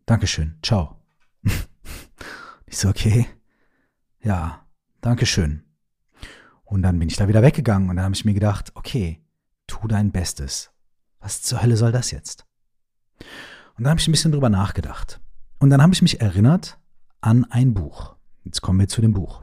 Dankeschön, 0.04 0.58
ciao. 0.62 1.00
ich 2.66 2.78
so, 2.78 2.88
okay, 2.88 3.26
ja, 4.20 4.66
Dankeschön. 5.00 5.62
Und 6.64 6.82
dann 6.82 6.98
bin 6.98 7.08
ich 7.08 7.16
da 7.16 7.28
wieder 7.28 7.42
weggegangen 7.42 7.88
und 7.88 7.96
dann 7.96 8.04
habe 8.04 8.14
ich 8.14 8.24
mir 8.24 8.34
gedacht, 8.34 8.72
okay, 8.74 9.24
tu 9.68 9.86
dein 9.86 10.10
Bestes. 10.10 10.70
Was 11.20 11.42
zur 11.42 11.62
Hölle 11.62 11.76
soll 11.76 11.92
das 11.92 12.10
jetzt? 12.10 12.44
Und 13.76 13.84
dann 13.84 13.90
habe 13.90 14.00
ich 14.00 14.08
ein 14.08 14.12
bisschen 14.12 14.32
drüber 14.32 14.48
nachgedacht. 14.48 15.20
Und 15.58 15.70
dann 15.70 15.80
habe 15.80 15.92
ich 15.92 16.02
mich 16.02 16.20
erinnert 16.20 16.78
an 17.20 17.44
ein 17.50 17.72
Buch. 17.72 18.15
Jetzt 18.46 18.62
kommen 18.62 18.78
wir 18.78 18.86
zu 18.86 19.00
dem 19.00 19.12
Buch. 19.12 19.42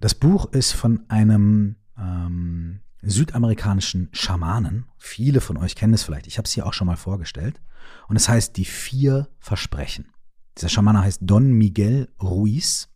Das 0.00 0.16
Buch 0.16 0.52
ist 0.52 0.72
von 0.72 1.08
einem 1.08 1.76
ähm, 1.96 2.80
südamerikanischen 3.02 4.08
Schamanen. 4.10 4.86
Viele 4.98 5.40
von 5.40 5.56
euch 5.56 5.76
kennen 5.76 5.94
es 5.94 6.02
vielleicht. 6.02 6.26
Ich 6.26 6.38
habe 6.38 6.46
es 6.46 6.52
hier 6.52 6.66
auch 6.66 6.72
schon 6.72 6.88
mal 6.88 6.96
vorgestellt. 6.96 7.60
Und 8.08 8.16
es 8.16 8.28
heißt 8.28 8.56
die 8.56 8.64
vier 8.64 9.28
Versprechen. 9.38 10.12
Dieser 10.58 10.68
Schamane 10.68 11.02
heißt 11.02 11.20
Don 11.22 11.52
Miguel 11.52 12.08
Ruiz. 12.20 12.88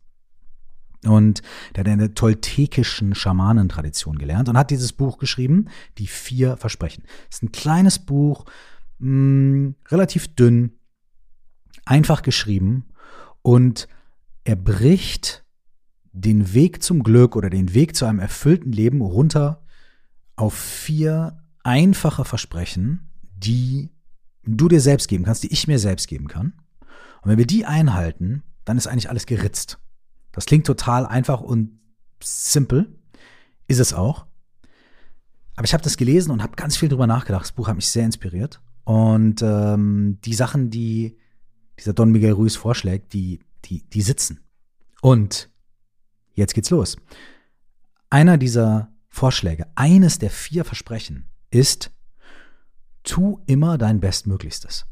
Und 1.05 1.41
der 1.73 1.85
hat 1.85 1.87
in 1.87 1.99
der 1.99 2.13
toltekischen 2.13 3.15
Schamanentradition 3.15 4.17
gelernt 4.17 4.49
und 4.49 4.57
hat 4.57 4.69
dieses 4.69 4.91
Buch 4.91 5.17
geschrieben, 5.17 5.69
die 5.97 6.07
vier 6.07 6.57
Versprechen. 6.57 7.05
Es 7.29 7.37
ist 7.37 7.43
ein 7.43 7.51
kleines 7.53 7.99
Buch, 7.99 8.43
mh, 8.99 9.67
mm, 9.69 9.75
relativ 9.87 10.35
dünn, 10.35 10.73
einfach 11.85 12.21
geschrieben 12.21 12.89
und 13.41 13.87
er 14.45 14.55
bricht 14.55 15.43
den 16.13 16.53
Weg 16.53 16.81
zum 16.81 17.03
Glück 17.03 17.35
oder 17.35 17.49
den 17.49 17.73
Weg 17.73 17.95
zu 17.95 18.05
einem 18.05 18.19
erfüllten 18.19 18.71
Leben 18.71 19.01
runter 19.01 19.65
auf 20.37 20.53
vier 20.53 21.43
einfache 21.63 22.23
Versprechen, 22.23 23.09
die 23.35 23.89
du 24.43 24.69
dir 24.69 24.79
selbst 24.79 25.07
geben 25.09 25.25
kannst, 25.25 25.43
die 25.43 25.51
ich 25.51 25.67
mir 25.67 25.79
selbst 25.79 26.07
geben 26.07 26.27
kann. 26.27 26.53
Und 27.21 27.31
wenn 27.31 27.37
wir 27.37 27.47
die 27.47 27.65
einhalten, 27.65 28.43
dann 28.63 28.77
ist 28.77 28.87
eigentlich 28.87 29.09
alles 29.09 29.25
geritzt. 29.25 29.79
Das 30.31 30.45
klingt 30.45 30.67
total 30.67 31.05
einfach 31.05 31.41
und 31.41 31.79
simpel, 32.23 32.99
ist 33.67 33.79
es 33.79 33.93
auch. 33.93 34.25
Aber 35.55 35.65
ich 35.65 35.73
habe 35.73 35.83
das 35.83 35.97
gelesen 35.97 36.31
und 36.31 36.43
habe 36.43 36.55
ganz 36.55 36.77
viel 36.77 36.89
drüber 36.89 37.07
nachgedacht. 37.07 37.43
Das 37.43 37.51
Buch 37.51 37.67
hat 37.67 37.75
mich 37.75 37.87
sehr 37.87 38.05
inspiriert. 38.05 38.61
Und 38.83 39.41
ähm, 39.41 40.19
die 40.23 40.33
Sachen, 40.33 40.69
die 40.69 41.17
dieser 41.79 41.93
Don 41.93 42.11
Miguel 42.11 42.33
Ruiz 42.33 42.55
vorschlägt, 42.55 43.13
die, 43.13 43.39
die, 43.65 43.87
die 43.89 44.01
sitzen. 44.01 44.43
Und 45.01 45.49
jetzt 46.33 46.53
geht's 46.53 46.69
los. 46.69 46.97
Einer 48.09 48.37
dieser 48.37 48.89
Vorschläge, 49.09 49.67
eines 49.75 50.19
der 50.19 50.29
vier 50.29 50.65
Versprechen 50.65 51.29
ist, 51.49 51.91
tu 53.03 53.41
immer 53.45 53.77
dein 53.77 53.99
Bestmöglichstes. 53.99 54.85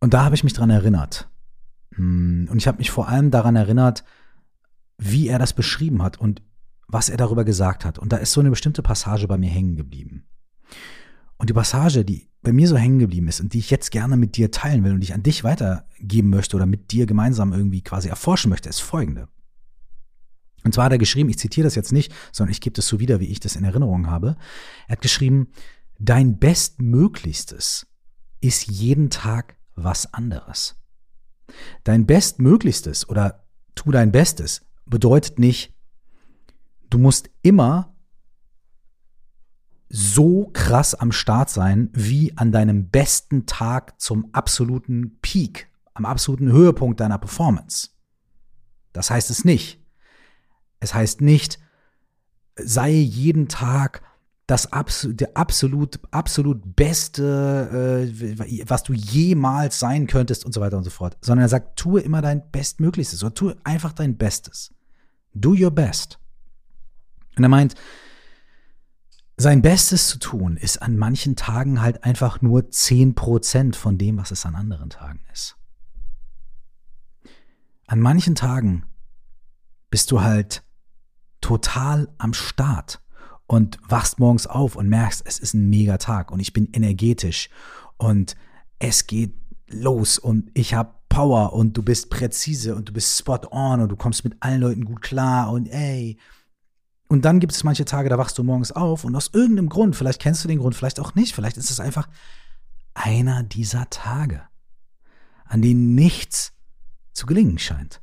Und 0.00 0.14
da 0.14 0.24
habe 0.24 0.34
ich 0.34 0.44
mich 0.44 0.52
dran 0.52 0.70
erinnert. 0.70 1.28
Hm, 1.94 2.48
und 2.50 2.58
ich 2.58 2.66
habe 2.66 2.78
mich 2.78 2.90
vor 2.90 3.08
allem 3.08 3.30
daran 3.30 3.56
erinnert, 3.56 4.04
wie 4.98 5.28
er 5.28 5.38
das 5.38 5.52
beschrieben 5.52 6.02
hat 6.02 6.18
und 6.18 6.42
was 6.88 7.08
er 7.08 7.16
darüber 7.16 7.44
gesagt 7.44 7.84
hat. 7.84 7.98
Und 7.98 8.12
da 8.12 8.16
ist 8.16 8.32
so 8.32 8.40
eine 8.40 8.50
bestimmte 8.50 8.82
Passage 8.82 9.26
bei 9.26 9.36
mir 9.36 9.50
hängen 9.50 9.76
geblieben. 9.76 10.26
Und 11.38 11.50
die 11.50 11.54
Passage, 11.54 12.04
die 12.04 12.28
bei 12.42 12.52
mir 12.52 12.68
so 12.68 12.76
hängen 12.76 12.98
geblieben 12.98 13.28
ist 13.28 13.40
und 13.40 13.52
die 13.52 13.58
ich 13.58 13.70
jetzt 13.70 13.90
gerne 13.90 14.16
mit 14.16 14.36
dir 14.36 14.50
teilen 14.50 14.84
will 14.84 14.92
und 14.92 15.00
die 15.00 15.06
ich 15.06 15.14
an 15.14 15.22
dich 15.22 15.44
weitergeben 15.44 16.30
möchte 16.30 16.56
oder 16.56 16.66
mit 16.66 16.92
dir 16.92 17.06
gemeinsam 17.06 17.52
irgendwie 17.52 17.82
quasi 17.82 18.08
erforschen 18.08 18.50
möchte, 18.50 18.68
ist 18.68 18.80
folgende. 18.80 19.28
Und 20.64 20.72
zwar 20.72 20.86
hat 20.86 20.92
er 20.92 20.98
geschrieben, 20.98 21.28
ich 21.28 21.38
zitiere 21.38 21.64
das 21.64 21.74
jetzt 21.74 21.92
nicht, 21.92 22.12
sondern 22.32 22.52
ich 22.52 22.60
gebe 22.60 22.74
das 22.74 22.88
so 22.88 22.98
wieder, 23.00 23.20
wie 23.20 23.26
ich 23.26 23.40
das 23.40 23.56
in 23.56 23.64
Erinnerung 23.64 24.08
habe. 24.08 24.36
Er 24.88 24.92
hat 24.92 25.00
geschrieben, 25.00 25.48
dein 25.98 26.38
Bestmöglichstes 26.38 27.86
ist 28.40 28.66
jeden 28.68 29.10
Tag 29.10 29.56
was 29.74 30.12
anderes. 30.12 30.76
Dein 31.84 32.06
Bestmöglichstes 32.06 33.08
oder 33.08 33.46
tu 33.74 33.90
dein 33.90 34.12
Bestes 34.12 34.62
bedeutet 34.86 35.38
nicht, 35.38 35.74
du 36.90 36.98
musst 36.98 37.30
immer 37.42 37.95
so 39.88 40.50
krass 40.52 40.94
am 40.94 41.12
Start 41.12 41.50
sein 41.50 41.90
wie 41.92 42.36
an 42.36 42.52
deinem 42.52 42.88
besten 42.88 43.46
Tag 43.46 44.00
zum 44.00 44.28
absoluten 44.32 45.18
Peak, 45.22 45.68
am 45.94 46.04
absoluten 46.04 46.50
Höhepunkt 46.50 47.00
deiner 47.00 47.18
Performance. 47.18 47.90
Das 48.92 49.10
heißt 49.10 49.30
es 49.30 49.44
nicht. 49.44 49.80
Es 50.80 50.94
heißt 50.94 51.20
nicht, 51.20 51.58
sei 52.56 52.90
jeden 52.90 53.48
Tag 53.48 54.02
das 54.46 54.72
absolut, 54.72 55.20
der 55.20 55.36
absolut, 55.36 55.98
absolut 56.12 56.76
Beste, 56.76 58.08
äh, 58.08 58.68
was 58.68 58.84
du 58.84 58.92
jemals 58.92 59.78
sein 59.80 60.06
könntest 60.06 60.44
und 60.44 60.52
so 60.52 60.60
weiter 60.60 60.76
und 60.76 60.84
so 60.84 60.90
fort. 60.90 61.16
Sondern 61.20 61.46
er 61.46 61.48
sagt, 61.48 61.76
tue 61.76 62.00
immer 62.00 62.22
dein 62.22 62.48
Bestmöglichstes 62.52 63.24
oder 63.24 63.34
tue 63.34 63.56
einfach 63.64 63.92
dein 63.92 64.16
Bestes. 64.16 64.72
Do 65.34 65.50
your 65.50 65.72
best. 65.72 66.18
Und 67.36 67.42
er 67.42 67.48
meint, 67.48 67.74
sein 69.36 69.60
Bestes 69.60 70.08
zu 70.08 70.18
tun 70.18 70.56
ist 70.56 70.80
an 70.80 70.96
manchen 70.96 71.36
Tagen 71.36 71.82
halt 71.82 72.04
einfach 72.04 72.40
nur 72.40 72.62
10% 72.62 73.74
von 73.74 73.98
dem, 73.98 74.16
was 74.16 74.30
es 74.30 74.46
an 74.46 74.54
anderen 74.54 74.90
Tagen 74.90 75.20
ist. 75.32 75.56
An 77.86 78.00
manchen 78.00 78.34
Tagen 78.34 78.84
bist 79.90 80.10
du 80.10 80.22
halt 80.22 80.64
total 81.40 82.08
am 82.18 82.32
Start 82.32 83.00
und 83.46 83.78
wachst 83.88 84.18
morgens 84.18 84.46
auf 84.46 84.74
und 84.74 84.88
merkst, 84.88 85.22
es 85.24 85.38
ist 85.38 85.54
ein 85.54 85.68
mega 85.68 85.98
Tag 85.98 86.32
und 86.32 86.40
ich 86.40 86.52
bin 86.52 86.68
energetisch 86.72 87.50
und 87.96 88.36
es 88.78 89.06
geht 89.06 89.34
los 89.68 90.18
und 90.18 90.50
ich 90.54 90.74
habe 90.74 90.94
Power 91.08 91.52
und 91.52 91.76
du 91.76 91.82
bist 91.82 92.10
präzise 92.10 92.74
und 92.74 92.88
du 92.88 92.92
bist 92.92 93.16
spot 93.16 93.40
on 93.50 93.80
und 93.80 93.88
du 93.90 93.96
kommst 93.96 94.24
mit 94.24 94.34
allen 94.40 94.60
Leuten 94.60 94.84
gut 94.84 95.02
klar 95.02 95.50
und 95.52 95.66
ey. 95.68 96.18
Und 97.08 97.24
dann 97.24 97.38
gibt 97.38 97.52
es 97.52 97.62
manche 97.62 97.84
Tage, 97.84 98.08
da 98.08 98.18
wachst 98.18 98.36
du 98.38 98.42
morgens 98.42 98.72
auf 98.72 99.04
und 99.04 99.14
aus 99.14 99.30
irgendeinem 99.32 99.68
Grund, 99.68 99.94
vielleicht 99.94 100.20
kennst 100.20 100.42
du 100.42 100.48
den 100.48 100.58
Grund, 100.58 100.74
vielleicht 100.74 100.98
auch 100.98 101.14
nicht, 101.14 101.34
vielleicht 101.34 101.56
ist 101.56 101.70
es 101.70 101.78
einfach 101.78 102.08
einer 102.94 103.42
dieser 103.42 103.88
Tage, 103.90 104.42
an 105.44 105.62
denen 105.62 105.94
nichts 105.94 106.52
zu 107.12 107.26
gelingen 107.26 107.58
scheint, 107.58 108.00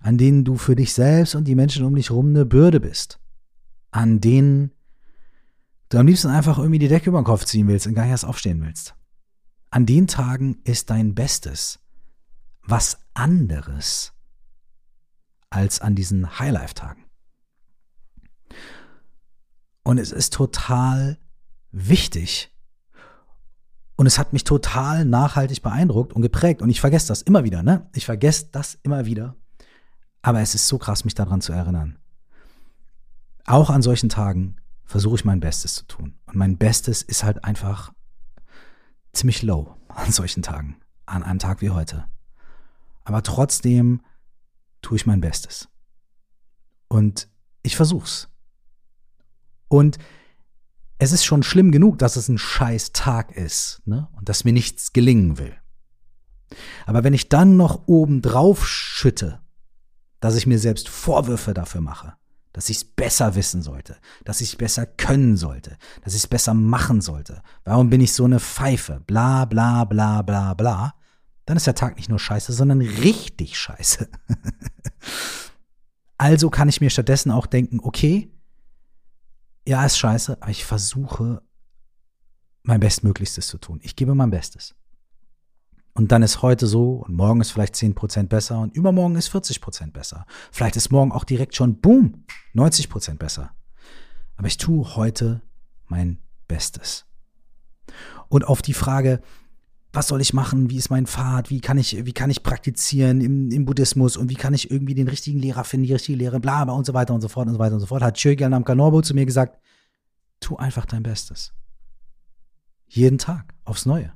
an 0.00 0.18
denen 0.18 0.44
du 0.44 0.56
für 0.56 0.76
dich 0.76 0.92
selbst 0.92 1.34
und 1.34 1.44
die 1.44 1.54
Menschen 1.56 1.84
um 1.84 1.94
dich 1.94 2.10
herum 2.10 2.28
eine 2.28 2.46
Bürde 2.46 2.78
bist, 2.78 3.18
an 3.90 4.20
denen 4.20 4.72
du 5.88 5.98
am 5.98 6.06
liebsten 6.06 6.28
einfach 6.28 6.58
irgendwie 6.58 6.78
die 6.78 6.88
Decke 6.88 7.10
über 7.10 7.20
den 7.20 7.24
Kopf 7.24 7.44
ziehen 7.44 7.66
willst 7.66 7.86
und 7.86 7.94
gar 7.94 8.02
nicht 8.02 8.12
erst 8.12 8.24
aufstehen 8.24 8.62
willst. 8.62 8.94
An 9.70 9.86
den 9.86 10.06
Tagen 10.06 10.60
ist 10.64 10.90
dein 10.90 11.14
Bestes 11.14 11.80
was 12.62 12.98
anderes 13.14 14.12
als 15.50 15.80
an 15.80 15.94
diesen 15.94 16.38
Highlife-Tagen. 16.38 17.05
Und 19.86 19.98
es 19.98 20.10
ist 20.10 20.32
total 20.32 21.16
wichtig. 21.70 22.52
Und 23.94 24.08
es 24.08 24.18
hat 24.18 24.32
mich 24.32 24.42
total 24.42 25.04
nachhaltig 25.04 25.62
beeindruckt 25.62 26.12
und 26.12 26.22
geprägt. 26.22 26.60
Und 26.60 26.70
ich 26.70 26.80
vergesse 26.80 27.06
das 27.06 27.22
immer 27.22 27.44
wieder, 27.44 27.62
ne? 27.62 27.88
Ich 27.94 28.04
vergesse 28.04 28.48
das 28.50 28.76
immer 28.82 29.06
wieder. 29.06 29.36
Aber 30.22 30.40
es 30.40 30.56
ist 30.56 30.66
so 30.66 30.78
krass, 30.78 31.04
mich 31.04 31.14
daran 31.14 31.40
zu 31.40 31.52
erinnern. 31.52 32.00
Auch 33.44 33.70
an 33.70 33.80
solchen 33.80 34.08
Tagen 34.08 34.56
versuche 34.86 35.14
ich 35.14 35.24
mein 35.24 35.38
Bestes 35.38 35.76
zu 35.76 35.86
tun. 35.86 36.18
Und 36.26 36.34
mein 36.34 36.58
Bestes 36.58 37.02
ist 37.02 37.22
halt 37.22 37.44
einfach 37.44 37.92
ziemlich 39.12 39.44
low 39.44 39.76
an 39.88 40.10
solchen 40.10 40.42
Tagen, 40.42 40.80
an 41.06 41.22
einem 41.22 41.38
Tag 41.38 41.60
wie 41.60 41.70
heute. 41.70 42.06
Aber 43.04 43.22
trotzdem 43.22 44.00
tue 44.82 44.96
ich 44.96 45.06
mein 45.06 45.20
Bestes. 45.20 45.68
Und 46.88 47.28
ich 47.62 47.76
versuch's. 47.76 48.28
Und 49.68 49.98
es 50.98 51.12
ist 51.12 51.24
schon 51.24 51.42
schlimm 51.42 51.72
genug, 51.72 51.98
dass 51.98 52.16
es 52.16 52.28
ein 52.28 52.38
scheiß 52.38 52.92
Tag 52.92 53.32
ist, 53.32 53.82
ne? 53.84 54.08
Und 54.16 54.28
dass 54.28 54.44
mir 54.44 54.52
nichts 54.52 54.92
gelingen 54.92 55.38
will. 55.38 55.54
Aber 56.86 57.04
wenn 57.04 57.14
ich 57.14 57.28
dann 57.28 57.56
noch 57.56 57.86
oben 57.86 58.22
drauf 58.22 58.66
schütte, 58.66 59.40
dass 60.20 60.36
ich 60.36 60.46
mir 60.46 60.58
selbst 60.58 60.88
Vorwürfe 60.88 61.52
dafür 61.52 61.80
mache, 61.80 62.14
dass 62.52 62.70
ich 62.70 62.78
es 62.78 62.84
besser 62.84 63.34
wissen 63.34 63.60
sollte, 63.60 63.96
dass 64.24 64.40
ich 64.40 64.50
es 64.50 64.56
besser 64.56 64.86
können 64.86 65.36
sollte, 65.36 65.76
dass 66.02 66.14
ich 66.14 66.20
es 66.20 66.26
besser 66.26 66.54
machen 66.54 67.02
sollte. 67.02 67.42
Warum 67.64 67.90
bin 67.90 68.00
ich 68.00 68.14
so 68.14 68.24
eine 68.24 68.40
Pfeife? 68.40 69.02
Bla 69.06 69.44
bla 69.44 69.84
bla 69.84 70.22
bla 70.22 70.54
bla. 70.54 70.94
Dann 71.44 71.58
ist 71.58 71.66
der 71.66 71.74
Tag 71.74 71.96
nicht 71.96 72.08
nur 72.08 72.18
scheiße, 72.18 72.52
sondern 72.52 72.80
richtig 72.80 73.58
scheiße. 73.58 74.08
also 76.18 76.48
kann 76.48 76.70
ich 76.70 76.80
mir 76.80 76.88
stattdessen 76.88 77.30
auch 77.30 77.46
denken, 77.46 77.78
okay, 77.80 78.32
ja, 79.66 79.84
ist 79.84 79.98
scheiße, 79.98 80.38
aber 80.40 80.50
ich 80.50 80.64
versuche 80.64 81.42
mein 82.62 82.80
Bestmöglichstes 82.80 83.48
zu 83.48 83.58
tun. 83.58 83.80
Ich 83.82 83.96
gebe 83.96 84.14
mein 84.14 84.30
Bestes. 84.30 84.74
Und 85.94 86.12
dann 86.12 86.22
ist 86.22 86.42
heute 86.42 86.66
so 86.66 87.04
und 87.06 87.14
morgen 87.14 87.40
ist 87.40 87.52
vielleicht 87.52 87.74
10% 87.74 88.28
besser 88.28 88.60
und 88.60 88.76
übermorgen 88.76 89.16
ist 89.16 89.34
40% 89.34 89.92
besser. 89.92 90.26
Vielleicht 90.52 90.76
ist 90.76 90.90
morgen 90.90 91.10
auch 91.10 91.24
direkt 91.24 91.56
schon, 91.56 91.80
boom, 91.80 92.24
90% 92.54 93.16
besser. 93.16 93.52
Aber 94.36 94.46
ich 94.46 94.58
tue 94.58 94.94
heute 94.96 95.40
mein 95.86 96.18
Bestes. 96.48 97.06
Und 98.28 98.46
auf 98.46 98.60
die 98.60 98.74
Frage, 98.74 99.22
was 99.96 100.08
soll 100.08 100.20
ich 100.20 100.34
machen, 100.34 100.68
wie 100.68 100.76
ist 100.76 100.90
mein 100.90 101.06
Pfad, 101.06 101.48
wie 101.48 101.60
kann 101.60 101.78
ich, 101.78 102.04
wie 102.04 102.12
kann 102.12 102.28
ich 102.28 102.42
praktizieren 102.42 103.22
im, 103.22 103.50
im 103.50 103.64
Buddhismus 103.64 104.18
und 104.18 104.28
wie 104.28 104.34
kann 104.34 104.52
ich 104.52 104.70
irgendwie 104.70 104.94
den 104.94 105.08
richtigen 105.08 105.38
Lehrer 105.38 105.64
finden, 105.64 105.86
die 105.86 105.94
richtige 105.94 106.18
Lehre, 106.18 106.38
bla, 106.38 106.64
bla 106.64 106.74
und 106.74 106.84
so 106.84 106.92
weiter 106.92 107.14
und 107.14 107.22
so 107.22 107.28
fort 107.28 107.48
und 107.48 107.54
so 107.54 107.58
weiter 107.58 107.74
und 107.74 107.80
so 107.80 107.86
fort, 107.86 108.02
hat 108.02 108.16
Chögyal 108.16 108.50
Namka 108.50 108.74
Norbo 108.74 109.00
zu 109.00 109.14
mir 109.14 109.24
gesagt, 109.24 109.58
tu 110.38 110.56
einfach 110.56 110.84
dein 110.84 111.02
Bestes. 111.02 111.54
Jeden 112.88 113.16
Tag, 113.16 113.54
aufs 113.64 113.86
Neue. 113.86 114.12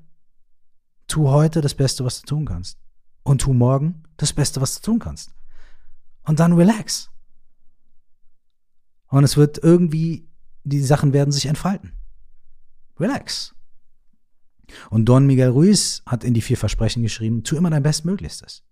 Tu 1.08 1.28
heute 1.28 1.62
das 1.62 1.74
Beste, 1.74 2.04
was 2.04 2.20
du 2.20 2.26
tun 2.26 2.44
kannst. 2.44 2.78
Und 3.22 3.40
tu 3.40 3.52
morgen 3.52 4.04
das 4.18 4.32
Beste, 4.32 4.60
was 4.60 4.76
du 4.76 4.82
tun 4.82 4.98
kannst. 4.98 5.34
Und 6.24 6.40
dann 6.40 6.52
relax. 6.52 7.10
Und 9.08 9.24
es 9.24 9.36
wird 9.36 9.58
irgendwie, 9.62 10.28
die 10.62 10.82
Sachen 10.82 11.12
werden 11.12 11.32
sich 11.32 11.46
entfalten. 11.46 11.94
Relax. 12.98 13.54
Und 14.90 15.06
Don 15.06 15.26
Miguel 15.26 15.48
Ruiz 15.48 16.02
hat 16.06 16.24
in 16.24 16.34
die 16.34 16.40
vier 16.40 16.56
Versprechen 16.56 17.02
geschrieben, 17.02 17.44
tu 17.44 17.56
immer 17.56 17.70
dein 17.70 17.82
Bestmöglichstes. 17.82 18.62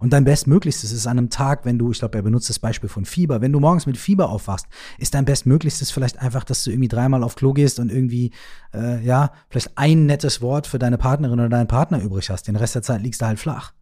Und 0.00 0.12
dein 0.12 0.24
Bestmöglichstes 0.24 0.92
ist 0.92 1.06
an 1.06 1.18
einem 1.18 1.30
Tag, 1.30 1.64
wenn 1.64 1.78
du, 1.78 1.90
ich 1.90 1.98
glaube, 1.98 2.18
er 2.18 2.22
benutzt 2.22 2.48
das 2.48 2.58
Beispiel 2.58 2.88
von 2.88 3.04
Fieber, 3.04 3.40
wenn 3.40 3.52
du 3.52 3.60
morgens 3.60 3.86
mit 3.86 3.96
Fieber 3.96 4.30
aufwachst, 4.30 4.66
ist 4.98 5.14
dein 5.14 5.24
Bestmöglichstes 5.24 5.90
vielleicht 5.90 6.18
einfach, 6.20 6.44
dass 6.44 6.64
du 6.64 6.70
irgendwie 6.70 6.88
dreimal 6.88 7.22
auf 7.22 7.34
Klo 7.34 7.52
gehst 7.52 7.78
und 7.78 7.90
irgendwie, 7.90 8.32
äh, 8.74 9.04
ja, 9.04 9.32
vielleicht 9.48 9.76
ein 9.76 10.06
nettes 10.06 10.40
Wort 10.40 10.66
für 10.66 10.78
deine 10.78 10.98
Partnerin 10.98 11.38
oder 11.38 11.48
deinen 11.48 11.68
Partner 11.68 12.00
übrig 12.00 12.30
hast. 12.30 12.48
Den 12.48 12.56
Rest 12.56 12.74
der 12.74 12.82
Zeit 12.82 13.02
liegst 13.02 13.20
du 13.20 13.26
halt 13.26 13.38
flach. 13.38 13.72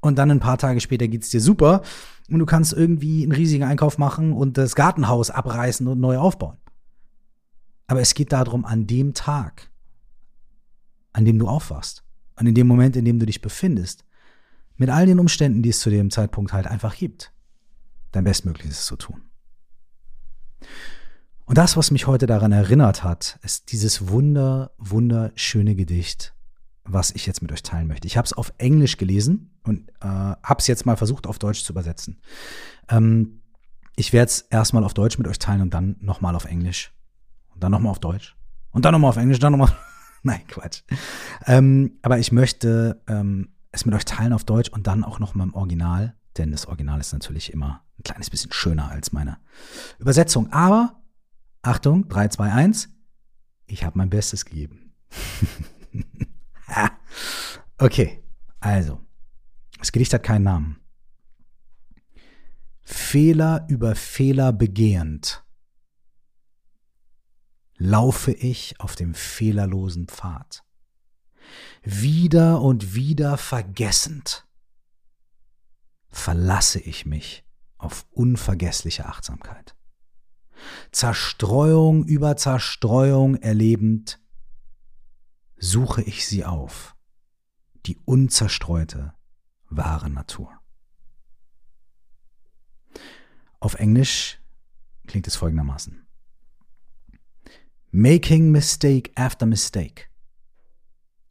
Und 0.00 0.18
dann 0.18 0.30
ein 0.30 0.40
paar 0.40 0.58
Tage 0.58 0.80
später 0.80 1.08
geht's 1.08 1.30
dir 1.30 1.40
super 1.40 1.82
und 2.30 2.38
du 2.38 2.46
kannst 2.46 2.72
irgendwie 2.72 3.22
einen 3.22 3.32
riesigen 3.32 3.64
Einkauf 3.64 3.98
machen 3.98 4.32
und 4.32 4.56
das 4.56 4.74
Gartenhaus 4.74 5.30
abreißen 5.30 5.86
und 5.86 6.00
neu 6.00 6.16
aufbauen. 6.16 6.56
Aber 7.86 8.00
es 8.00 8.14
geht 8.14 8.32
darum, 8.32 8.64
an 8.64 8.86
dem 8.86 9.14
Tag, 9.14 9.69
an 11.12 11.24
dem 11.24 11.38
du 11.38 11.48
aufwachst, 11.48 12.04
und 12.36 12.46
in 12.46 12.54
dem 12.54 12.66
Moment, 12.66 12.96
in 12.96 13.04
dem 13.04 13.18
du 13.18 13.26
dich 13.26 13.42
befindest, 13.42 14.04
mit 14.76 14.88
all 14.88 15.04
den 15.04 15.18
Umständen, 15.18 15.62
die 15.62 15.68
es 15.68 15.80
zu 15.80 15.90
dem 15.90 16.10
Zeitpunkt 16.10 16.54
halt 16.54 16.66
einfach 16.66 16.96
gibt, 16.96 17.32
dein 18.12 18.24
Bestmögliches 18.24 18.86
zu 18.86 18.96
tun. 18.96 19.20
Und 21.44 21.58
das, 21.58 21.76
was 21.76 21.90
mich 21.90 22.06
heute 22.06 22.26
daran 22.26 22.52
erinnert 22.52 23.04
hat, 23.04 23.38
ist 23.42 23.72
dieses 23.72 24.08
wunder, 24.08 24.70
wunderschöne 24.78 25.74
Gedicht, 25.74 26.32
was 26.84 27.10
ich 27.10 27.26
jetzt 27.26 27.42
mit 27.42 27.52
euch 27.52 27.62
teilen 27.62 27.88
möchte. 27.88 28.06
Ich 28.06 28.16
habe 28.16 28.24
es 28.24 28.32
auf 28.32 28.54
Englisch 28.56 28.96
gelesen 28.96 29.50
und 29.64 29.90
äh, 30.00 30.06
habe 30.06 30.60
es 30.60 30.66
jetzt 30.66 30.86
mal 30.86 30.96
versucht, 30.96 31.26
auf 31.26 31.38
Deutsch 31.38 31.62
zu 31.62 31.72
übersetzen. 31.72 32.20
Ähm, 32.88 33.42
ich 33.96 34.12
werde 34.14 34.30
es 34.30 34.40
erstmal 34.42 34.84
auf 34.84 34.94
Deutsch 34.94 35.18
mit 35.18 35.28
euch 35.28 35.38
teilen 35.38 35.60
und 35.60 35.74
dann 35.74 35.96
nochmal 36.00 36.34
auf 36.36 36.46
Englisch. 36.46 36.94
Und 37.52 37.62
dann 37.62 37.72
nochmal 37.72 37.90
auf 37.90 37.98
Deutsch. 37.98 38.36
Und 38.70 38.84
dann 38.84 38.92
nochmal 38.92 39.10
auf 39.10 39.16
Englisch, 39.16 39.40
dann 39.40 39.52
nochmal. 39.52 39.76
Nein, 40.22 40.46
Quatsch. 40.48 40.82
Ähm, 41.46 41.98
aber 42.02 42.18
ich 42.18 42.32
möchte 42.32 43.00
ähm, 43.06 43.48
es 43.72 43.86
mit 43.86 43.94
euch 43.94 44.04
teilen 44.04 44.32
auf 44.32 44.44
Deutsch 44.44 44.68
und 44.70 44.86
dann 44.86 45.04
auch 45.04 45.18
noch 45.18 45.34
mal 45.34 45.44
im 45.44 45.54
Original, 45.54 46.14
denn 46.36 46.50
das 46.50 46.66
Original 46.66 47.00
ist 47.00 47.12
natürlich 47.12 47.52
immer 47.52 47.84
ein 47.98 48.02
kleines 48.02 48.30
bisschen 48.30 48.52
schöner 48.52 48.90
als 48.90 49.12
meine 49.12 49.38
Übersetzung. 49.98 50.52
Aber, 50.52 51.00
Achtung, 51.62 52.08
3, 52.08 52.28
2, 52.28 52.52
1, 52.52 52.88
ich 53.66 53.84
habe 53.84 53.98
mein 53.98 54.10
Bestes 54.10 54.44
gegeben. 54.44 54.92
okay, 57.78 58.22
also, 58.60 59.00
das 59.78 59.92
Gedicht 59.92 60.12
hat 60.12 60.22
keinen 60.22 60.44
Namen. 60.44 60.80
Fehler 62.82 63.66
über 63.68 63.94
Fehler 63.94 64.52
begehend 64.52 65.44
laufe 67.80 68.32
ich 68.32 68.78
auf 68.78 68.94
dem 68.94 69.14
fehlerlosen 69.14 70.06
Pfad 70.06 70.62
wieder 71.82 72.60
und 72.60 72.94
wieder 72.94 73.38
vergessend, 73.38 74.46
verlasse 76.10 76.78
ich 76.78 77.06
mich 77.06 77.42
auf 77.78 78.06
unvergessliche 78.10 79.06
Achtsamkeit. 79.06 79.74
Zerstreuung 80.92 82.04
über 82.04 82.36
Zerstreuung 82.36 83.36
erlebend, 83.36 84.20
suche 85.56 86.02
ich 86.02 86.28
sie 86.28 86.44
auf, 86.44 86.94
die 87.86 87.96
unzerstreute, 88.04 89.14
wahre 89.70 90.10
Natur. 90.10 90.52
Auf 93.58 93.74
Englisch 93.76 94.38
klingt 95.06 95.26
es 95.26 95.36
folgendermaßen. 95.36 96.09
Making 97.92 98.52
mistake 98.52 99.12
after 99.16 99.44
mistake 99.44 100.06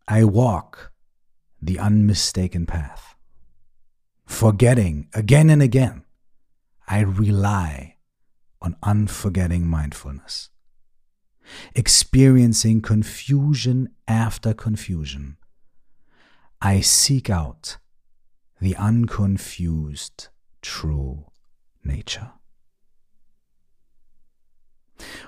I 0.09 0.25
walk 0.25 0.91
the 1.61 1.79
unmistaken 1.79 2.65
path. 2.65 3.15
Forgetting 4.25 5.07
again 5.13 5.49
and 5.49 5.61
again, 5.61 6.03
I 6.85 6.99
rely 6.99 7.95
on 8.61 8.75
unforgetting 8.83 9.67
mindfulness. 9.67 10.49
Experiencing 11.75 12.81
confusion 12.81 13.95
after 14.05 14.53
confusion, 14.53 15.37
I 16.61 16.81
seek 16.81 17.29
out 17.29 17.77
the 18.59 18.75
unconfused 18.75 20.27
true 20.61 21.31
nature. 21.85 22.31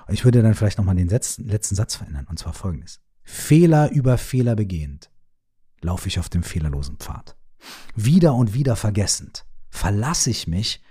Ich 0.08 0.24
würde 0.24 0.42
dann 0.42 0.54
vielleicht 0.54 0.78
nochmal 0.78 0.96
den 0.96 1.08
letzten 1.08 1.74
Satz 1.74 1.96
verändern, 1.96 2.26
und 2.28 2.38
zwar 2.38 2.52
folgendes. 2.52 3.00
Fehler 3.22 3.90
über 3.90 4.18
Fehler 4.18 4.56
begehend, 4.56 5.10
laufe 5.80 6.08
ich 6.08 6.18
auf 6.18 6.28
dem 6.28 6.42
fehlerlosen 6.42 6.96
Pfad. 6.96 7.36
Wieder 7.94 8.34
und 8.34 8.54
wieder 8.54 8.76
vergessend, 8.76 9.46
verlasse 9.70 10.30
ich 10.30 10.46
mich 10.46 10.82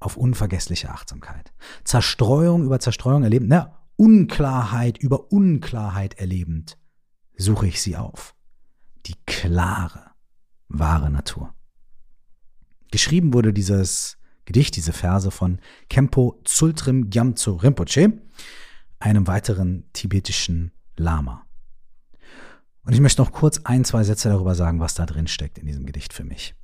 auf 0.00 0.16
unvergessliche 0.16 0.90
Achtsamkeit. 0.90 1.52
Zerstreuung 1.84 2.64
über 2.64 2.80
Zerstreuung 2.80 3.22
erlebend, 3.22 3.50
ne, 3.50 3.72
Unklarheit 3.96 4.98
über 4.98 5.30
Unklarheit 5.30 6.14
erlebend, 6.14 6.78
suche 7.36 7.66
ich 7.66 7.82
sie 7.82 7.96
auf. 7.96 8.34
Die 9.06 9.14
klare, 9.26 10.12
wahre 10.68 11.10
Natur. 11.10 11.54
Geschrieben 12.90 13.34
wurde 13.34 13.52
dieses 13.52 14.16
Gedicht, 14.50 14.74
diese 14.74 14.92
Verse 14.92 15.30
von 15.30 15.60
Kempo 15.88 16.40
Zultrim 16.44 17.08
Gyamtso 17.08 17.54
Rinpoche, 17.54 18.20
einem 18.98 19.28
weiteren 19.28 19.84
tibetischen 19.92 20.72
Lama. 20.96 21.46
Und 22.82 22.92
ich 22.92 22.98
möchte 22.98 23.22
noch 23.22 23.30
kurz 23.30 23.60
ein, 23.62 23.84
zwei 23.84 24.02
Sätze 24.02 24.28
darüber 24.28 24.56
sagen, 24.56 24.80
was 24.80 24.94
da 24.94 25.06
drin 25.06 25.28
steckt 25.28 25.58
in 25.58 25.66
diesem 25.66 25.86
Gedicht 25.86 26.12
für 26.12 26.24
mich. 26.24 26.56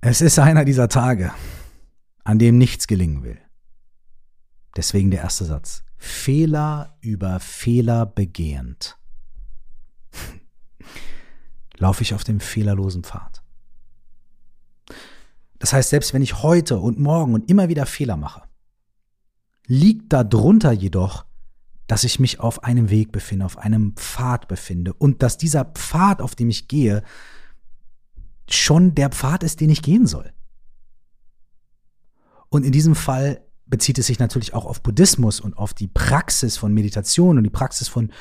Es 0.00 0.22
ist 0.22 0.38
einer 0.38 0.64
dieser 0.64 0.88
Tage, 0.88 1.30
an 2.24 2.38
dem 2.38 2.56
nichts 2.56 2.86
gelingen 2.86 3.22
will. 3.22 3.38
Deswegen 4.78 5.10
der 5.10 5.20
erste 5.20 5.44
Satz. 5.44 5.84
Fehler 5.98 6.96
über 7.02 7.38
Fehler 7.38 8.06
begehend. 8.06 8.96
Laufe 11.76 12.02
ich 12.02 12.14
auf 12.14 12.24
dem 12.24 12.40
fehlerlosen 12.40 13.04
Pfad. 13.04 13.43
Das 15.64 15.72
heißt, 15.72 15.88
selbst 15.88 16.12
wenn 16.12 16.20
ich 16.20 16.42
heute 16.42 16.78
und 16.78 17.00
morgen 17.00 17.32
und 17.32 17.48
immer 17.48 17.70
wieder 17.70 17.86
Fehler 17.86 18.18
mache, 18.18 18.42
liegt 19.66 20.12
darunter 20.12 20.72
jedoch 20.72 21.24
dass 21.86 22.04
ich 22.04 22.18
mich 22.20 22.38
auf 22.38 22.64
einem 22.64 22.90
Weg 22.90 23.12
befinde, 23.12 23.46
auf 23.46 23.56
einem 23.56 23.94
Pfad 23.96 24.46
befinde 24.46 24.92
und 24.92 25.22
dass 25.22 25.38
dieser 25.38 25.64
Pfad, 25.64 26.20
auf 26.20 26.34
dem 26.34 26.50
ich 26.50 26.68
gehe, 26.68 27.02
schon 28.48 28.94
der 28.94 29.08
Pfad 29.08 29.42
ist, 29.42 29.60
den 29.60 29.70
ich 29.70 29.80
gehen 29.80 30.06
soll. 30.06 30.32
Und 32.50 32.64
in 32.64 32.72
diesem 32.72 32.94
Fall 32.94 33.42
bezieht 33.64 33.98
es 33.98 34.06
sich 34.06 34.18
natürlich 34.18 34.54
auch 34.54 34.66
auf 34.66 34.82
Buddhismus 34.82 35.40
und 35.40 35.56
auf 35.56 35.74
die 35.74 35.88
Praxis 35.88 36.56
von 36.56 36.74
Meditation 36.74 37.38
und 37.38 37.44
die 37.44 37.50
Praxis 37.50 37.88
von 37.88 38.12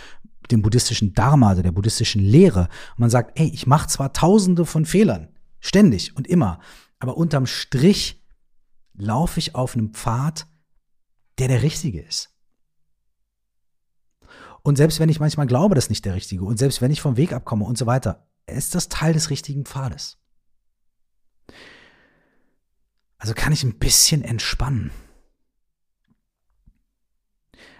dem 0.49 0.61
buddhistischen 0.61 1.13
Dharma, 1.13 1.49
also 1.49 1.61
der 1.61 1.71
buddhistischen 1.71 2.21
Lehre. 2.21 2.69
Und 2.95 2.99
man 2.99 3.09
sagt, 3.09 3.37
ey, 3.39 3.47
ich 3.47 3.67
mache 3.67 3.87
zwar 3.87 4.13
tausende 4.13 4.65
von 4.65 4.85
Fehlern, 4.85 5.29
ständig 5.59 6.15
und 6.15 6.27
immer, 6.27 6.59
aber 7.03 7.17
unterm 7.17 7.47
Strich 7.47 8.23
laufe 8.93 9.37
ich 9.37 9.55
auf 9.55 9.75
einem 9.75 9.93
Pfad, 9.93 10.47
der 11.37 11.49
der 11.49 11.61
richtige 11.61 12.01
ist. 12.01 12.33
Und 14.61 14.77
selbst 14.77 15.01
wenn 15.01 15.09
ich 15.09 15.19
manchmal 15.19 15.45
glaube, 15.45 15.75
das 15.75 15.85
ist 15.85 15.89
nicht 15.89 16.05
der 16.05 16.15
richtige 16.15 16.45
und 16.45 16.57
selbst 16.57 16.81
wenn 16.81 16.91
ich 16.91 17.01
vom 17.01 17.17
Weg 17.17 17.33
abkomme 17.33 17.65
und 17.65 17.77
so 17.77 17.85
weiter, 17.85 18.25
ist 18.45 18.73
das 18.73 18.87
Teil 18.87 19.11
des 19.11 19.29
richtigen 19.29 19.65
Pfades. 19.65 20.17
Also 23.17 23.33
kann 23.33 23.51
ich 23.51 23.63
ein 23.63 23.79
bisschen 23.79 24.21
entspannen. 24.21 24.89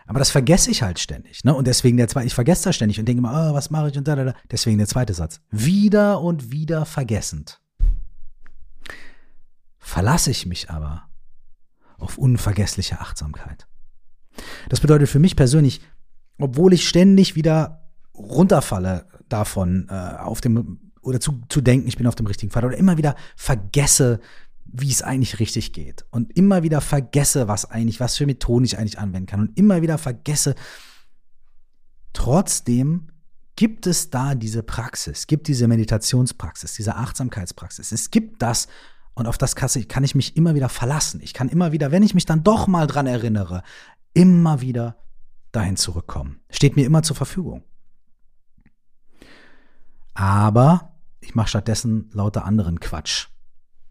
Aber 0.06 0.20
das 0.20 0.32
vergesse 0.32 0.70
ich 0.70 0.84
halt 0.84 1.00
ständig. 1.00 1.46
Ne? 1.46 1.56
Und 1.56 1.66
deswegen 1.66 1.96
der 1.96 2.10
zweite, 2.10 2.28
ich 2.28 2.36
vergesse 2.36 2.66
das 2.66 2.76
ständig 2.76 3.00
und 3.00 3.06
denke 3.06 3.20
immer, 3.20 3.52
oh, 3.52 3.54
was 3.54 3.70
mache 3.70 3.90
ich 3.90 3.98
und 3.98 4.06
da, 4.06 4.18
da, 4.18 4.26
da. 4.26 4.36
Deswegen 4.52 4.80
der 4.80 4.88
zweite 4.88 5.14
Satz. 5.14 5.40
Wieder 5.50 6.20
und 6.20 6.52
wieder 6.52 6.86
vergessend. 6.86 7.63
Verlasse 9.84 10.32
ich 10.32 10.46
mich 10.46 10.70
aber 10.70 11.10
auf 11.98 12.18
unvergessliche 12.18 13.02
Achtsamkeit. 13.02 13.68
Das 14.70 14.80
bedeutet 14.80 15.10
für 15.10 15.20
mich 15.20 15.36
persönlich, 15.36 15.82
obwohl 16.40 16.74
ich 16.74 16.88
ständig 16.88 17.36
wieder 17.36 17.90
runterfalle 18.16 19.08
davon, 19.28 19.88
äh, 19.90 19.94
auf 19.94 20.42
dem 20.42 20.80
oder 21.02 21.20
zu, 21.20 21.42
zu 21.50 21.60
denken, 21.60 21.88
ich 21.88 21.98
bin 21.98 22.08
auf 22.08 22.16
dem 22.16 22.26
richtigen 22.28 22.50
Pfad 22.50 22.64
oder 22.64 22.78
immer 22.78 22.98
wieder 22.98 23.16
vergesse, 23.36 24.22
wie 24.64 24.90
es 24.90 25.02
eigentlich 25.02 25.40
richtig 25.40 25.74
geht 25.74 26.06
und 26.12 26.32
immer 26.38 26.64
wieder 26.64 26.80
vergesse, 26.80 27.50
was 27.50 27.70
eigentlich, 27.70 28.00
was 28.00 28.16
für 28.16 28.26
Methoden 28.26 28.64
ich 28.64 28.78
eigentlich 28.78 29.00
anwenden 29.00 29.28
kann 29.28 29.42
und 29.42 29.58
immer 29.60 29.82
wieder 29.82 29.98
vergesse. 29.98 30.56
Trotzdem 32.14 33.10
gibt 33.58 33.86
es 33.86 34.10
da 34.10 34.34
diese 34.34 34.64
Praxis, 34.64 35.28
gibt 35.28 35.50
diese 35.50 35.68
Meditationspraxis, 35.68 36.74
diese 36.74 36.96
Achtsamkeitspraxis. 36.96 37.92
Es 37.92 38.12
gibt 38.12 38.42
das, 38.42 38.68
Und 39.16 39.28
auf 39.28 39.38
das 39.38 39.56
kann 39.56 40.04
ich 40.04 40.16
mich 40.16 40.36
immer 40.36 40.56
wieder 40.56 40.70
verlassen. 40.70 41.22
Ich 41.24 41.34
kann 41.34 41.50
immer 41.50 41.72
wieder, 41.72 41.92
wenn 41.92 42.04
ich 42.04 42.16
mich 42.16 42.26
dann 42.26 42.44
doch 42.44 42.68
mal 42.68 42.88
dran 42.88 43.08
erinnere, 43.08 43.64
immer 44.14 44.62
wieder 44.62 44.98
dahin 45.52 45.78
zurückkommen. 45.78 46.40
Steht 46.50 46.76
mir 46.76 46.86
immer 46.86 47.04
zur 47.04 47.16
Verfügung. 47.16 47.64
Aber 50.14 50.98
ich 51.22 51.36
mache 51.36 51.50
stattdessen 51.50 52.10
lauter 52.12 52.46
anderen 52.46 52.80
Quatsch. 52.80 53.28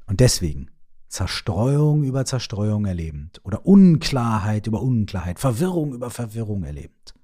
Und 0.06 0.20
deswegen 0.20 0.70
Zerstreuung 1.08 2.04
über 2.04 2.24
Zerstreuung 2.24 2.86
erlebend 2.86 3.40
oder 3.44 3.66
Unklarheit 3.66 4.66
über 4.66 4.80
Unklarheit, 4.82 5.38
Verwirrung 5.38 5.92
über 5.92 6.10
Verwirrung 6.10 6.64
erlebend. 6.64 7.14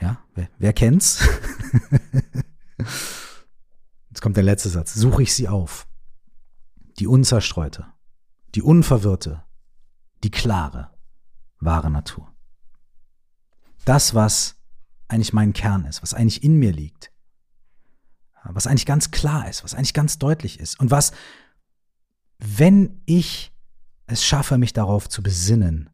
Ja, 0.00 0.18
wer, 0.34 0.48
wer 0.58 0.72
kennt's? 0.72 1.26
Jetzt 4.08 4.20
kommt 4.20 4.36
der 4.36 4.42
letzte 4.44 4.68
Satz. 4.68 4.94
Suche 4.94 5.22
ich 5.22 5.34
sie 5.34 5.48
auf. 5.48 5.86
Die 6.98 7.06
unzerstreute, 7.06 7.86
die 8.54 8.62
unverwirrte, 8.62 9.42
die 10.22 10.30
klare, 10.30 10.90
wahre 11.58 11.90
Natur. 11.90 12.32
Das, 13.84 14.14
was 14.14 14.56
eigentlich 15.08 15.32
mein 15.32 15.52
Kern 15.52 15.84
ist, 15.84 16.02
was 16.02 16.14
eigentlich 16.14 16.42
in 16.44 16.56
mir 16.56 16.72
liegt, 16.72 17.12
was 18.44 18.66
eigentlich 18.66 18.86
ganz 18.86 19.10
klar 19.10 19.48
ist, 19.48 19.64
was 19.64 19.74
eigentlich 19.74 19.94
ganz 19.94 20.18
deutlich 20.18 20.58
ist 20.60 20.78
und 20.80 20.90
was, 20.90 21.12
wenn 22.38 23.02
ich 23.06 23.52
es 24.06 24.24
schaffe, 24.24 24.58
mich 24.58 24.72
darauf 24.72 25.08
zu 25.08 25.22
besinnen, 25.22 25.90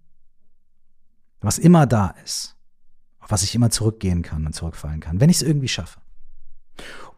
was 1.40 1.58
immer 1.58 1.86
da 1.86 2.08
ist, 2.24 2.56
auf 3.18 3.30
was 3.30 3.42
ich 3.42 3.54
immer 3.54 3.70
zurückgehen 3.70 4.22
kann 4.22 4.46
und 4.46 4.54
zurückfallen 4.54 5.00
kann, 5.00 5.20
wenn 5.20 5.30
ich 5.30 5.36
es 5.36 5.42
irgendwie 5.42 5.68
schaffe. 5.68 6.00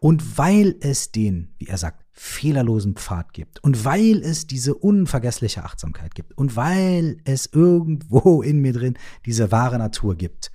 Und 0.00 0.38
weil 0.38 0.76
es 0.80 1.12
den, 1.12 1.54
wie 1.58 1.66
er 1.66 1.76
sagt, 1.76 2.06
fehlerlosen 2.12 2.96
Pfad 2.96 3.34
gibt 3.34 3.62
und 3.62 3.84
weil 3.84 4.22
es 4.22 4.46
diese 4.46 4.74
unvergessliche 4.74 5.62
Achtsamkeit 5.62 6.14
gibt 6.14 6.36
und 6.36 6.56
weil 6.56 7.18
es 7.24 7.46
irgendwo 7.46 8.42
in 8.42 8.60
mir 8.60 8.72
drin 8.72 8.98
diese 9.26 9.52
wahre 9.52 9.78
Natur 9.78 10.16
gibt, 10.16 10.50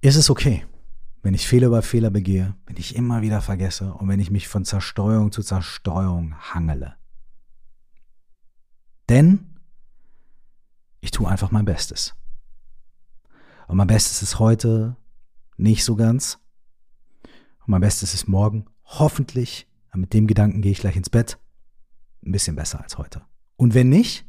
ist 0.00 0.16
es 0.16 0.30
okay, 0.30 0.66
wenn 1.22 1.32
ich 1.32 1.46
Fehler 1.46 1.68
über 1.68 1.80
Fehler 1.80 2.10
begehe, 2.10 2.54
wenn 2.66 2.76
ich 2.76 2.96
immer 2.96 3.22
wieder 3.22 3.40
vergesse 3.40 3.94
und 3.94 4.08
wenn 4.08 4.20
ich 4.20 4.32
mich 4.32 4.48
von 4.48 4.64
Zerstreuung 4.64 5.30
zu 5.30 5.42
Zerstreuung 5.42 6.34
hangele. 6.52 6.96
Denn 9.08 9.46
ich 11.00 11.12
tue 11.12 11.28
einfach 11.28 11.52
mein 11.52 11.64
Bestes. 11.64 12.14
Und 13.68 13.76
mein 13.76 13.86
Bestes 13.86 14.22
ist 14.22 14.38
heute 14.38 14.96
nicht 15.56 15.84
so 15.84 15.96
ganz. 15.96 16.38
Und 17.60 17.68
mein 17.68 17.80
Bestes 17.80 18.14
ist 18.14 18.28
morgen 18.28 18.66
hoffentlich, 18.84 19.66
mit 19.94 20.12
dem 20.12 20.26
Gedanken 20.26 20.60
gehe 20.60 20.72
ich 20.72 20.80
gleich 20.80 20.96
ins 20.96 21.10
Bett, 21.10 21.38
ein 22.24 22.32
bisschen 22.32 22.56
besser 22.56 22.82
als 22.82 22.98
heute. 22.98 23.22
Und 23.56 23.74
wenn 23.74 23.88
nicht, 23.88 24.26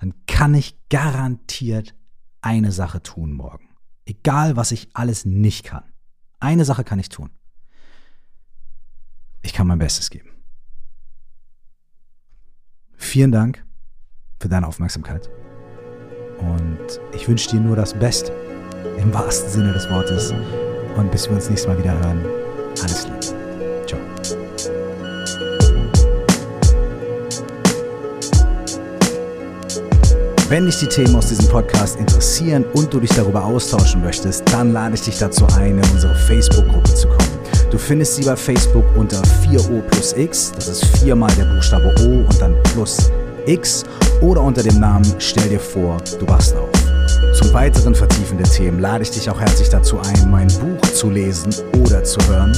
dann 0.00 0.14
kann 0.26 0.54
ich 0.54 0.76
garantiert 0.88 1.94
eine 2.40 2.72
Sache 2.72 3.02
tun 3.02 3.32
morgen. 3.32 3.68
Egal, 4.04 4.56
was 4.56 4.72
ich 4.72 4.88
alles 4.92 5.24
nicht 5.24 5.64
kann. 5.64 5.84
Eine 6.40 6.64
Sache 6.64 6.84
kann 6.84 6.98
ich 6.98 7.08
tun. 7.08 7.30
Ich 9.42 9.52
kann 9.52 9.66
mein 9.66 9.78
Bestes 9.78 10.10
geben. 10.10 10.30
Vielen 12.96 13.32
Dank 13.32 13.64
für 14.40 14.48
deine 14.48 14.66
Aufmerksamkeit. 14.66 15.30
Und 16.38 17.00
ich 17.14 17.28
wünsche 17.28 17.50
dir 17.50 17.60
nur 17.60 17.76
das 17.76 17.94
Beste, 17.98 18.32
im 18.96 19.12
wahrsten 19.12 19.50
Sinne 19.50 19.72
des 19.72 19.88
Wortes. 19.90 20.32
Und 20.96 21.10
bis 21.10 21.28
wir 21.28 21.36
uns 21.36 21.48
nächstes 21.48 21.68
Mal 21.68 21.78
wieder 21.78 21.92
hören, 21.98 22.24
alles 22.82 23.04
Liebe. 23.04 23.44
Wenn 30.50 30.66
dich 30.66 30.78
die 30.78 30.86
Themen 30.86 31.16
aus 31.16 31.28
diesem 31.28 31.48
Podcast 31.48 31.98
interessieren 31.98 32.64
und 32.74 32.92
du 32.92 33.00
dich 33.00 33.10
darüber 33.10 33.42
austauschen 33.42 34.02
möchtest, 34.02 34.44
dann 34.52 34.72
lade 34.72 34.94
ich 34.94 35.00
dich 35.00 35.18
dazu 35.18 35.46
ein, 35.56 35.78
in 35.78 35.90
unsere 35.90 36.14
Facebook-Gruppe 36.14 36.94
zu 36.94 37.08
kommen. 37.08 37.38
Du 37.70 37.78
findest 37.78 38.16
sie 38.16 38.24
bei 38.24 38.36
Facebook 38.36 38.84
unter 38.94 39.22
4O 39.42 39.80
plus 39.80 40.12
X, 40.12 40.52
das 40.54 40.68
ist 40.68 40.84
viermal 40.98 41.32
der 41.32 41.46
Buchstabe 41.46 41.94
O 42.02 42.28
und 42.28 42.40
dann 42.40 42.54
plus 42.62 43.10
X 43.46 43.84
oder 44.20 44.42
unter 44.42 44.62
dem 44.62 44.78
Namen 44.78 45.14
Stell 45.18 45.48
dir 45.48 45.60
vor, 45.60 45.96
du 46.20 46.28
wachst 46.28 46.54
auf. 46.54 46.73
Zum 47.32 47.52
weiteren 47.52 47.94
vertiefenden 47.94 48.46
Themen 48.50 48.78
lade 48.78 49.02
ich 49.02 49.10
dich 49.10 49.30
auch 49.30 49.40
herzlich 49.40 49.68
dazu 49.68 49.98
ein, 49.98 50.30
mein 50.30 50.48
Buch 50.48 50.80
zu 50.92 51.10
lesen 51.10 51.54
oder 51.80 52.04
zu 52.04 52.20
hören. 52.28 52.56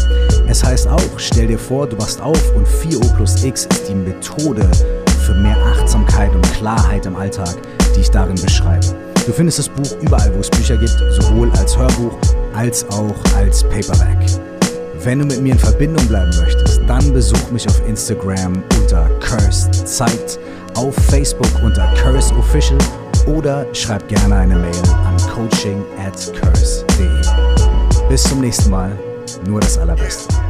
Es 0.49 0.65
heißt 0.65 0.89
auch, 0.89 1.19
stell 1.19 1.47
dir 1.47 1.59
vor, 1.59 1.87
du 1.87 1.97
wachst 1.99 2.21
auf 2.21 2.55
und 2.55 2.67
4O 2.67 3.15
plus 3.15 3.43
X 3.45 3.67
ist 3.67 3.89
die 3.89 3.95
Methode 3.95 4.69
für 5.25 5.35
mehr 5.35 5.57
Achtsamkeit 5.57 6.35
und 6.35 6.43
Klarheit 6.53 7.07
im 7.07 7.17
Alltag 7.17 7.57
die 7.97 8.03
ich 8.03 8.11
darin 8.11 8.37
beschreibe. 8.41 8.87
Du 9.27 9.33
findest 9.33 9.59
das 9.59 9.69
Buch 9.69 9.97
überall, 10.03 10.33
wo 10.35 10.41
es 10.41 10.51
Bücher 10.51 10.77
gibt, 10.77 10.97
sowohl 11.11 11.51
als 11.53 11.77
Hörbuch 11.77 12.17
als 12.55 12.89
auch 12.91 13.15
als 13.37 13.63
Paperback. 13.65 14.19
Wenn 15.03 15.19
du 15.21 15.25
mit 15.25 15.41
mir 15.43 15.53
in 15.53 15.59
Verbindung 15.59 16.07
bleiben 16.07 16.31
möchtest, 16.41 16.81
dann 16.87 17.13
besuch 17.13 17.51
mich 17.51 17.67
auf 17.69 17.87
Instagram 17.89 18.63
unter 18.81 19.09
Cursed 19.21 19.87
Zeit, 19.87 20.39
auf 20.75 20.95
Facebook 20.95 21.49
unter 21.63 21.87
Curse 21.95 22.35
Official 22.35 22.79
oder 23.27 23.67
schreib 23.75 24.09
gerne 24.09 24.37
eine 24.37 24.57
Mail 24.57 24.83
an 25.05 25.17
coaching 25.35 25.85
at 25.99 26.33
curse.de. 26.41 28.09
Bis 28.09 28.23
zum 28.23 28.41
nächsten 28.41 28.71
Mal, 28.71 28.97
nur 29.47 29.61
das 29.61 29.79
Allerbeste. 29.79 30.46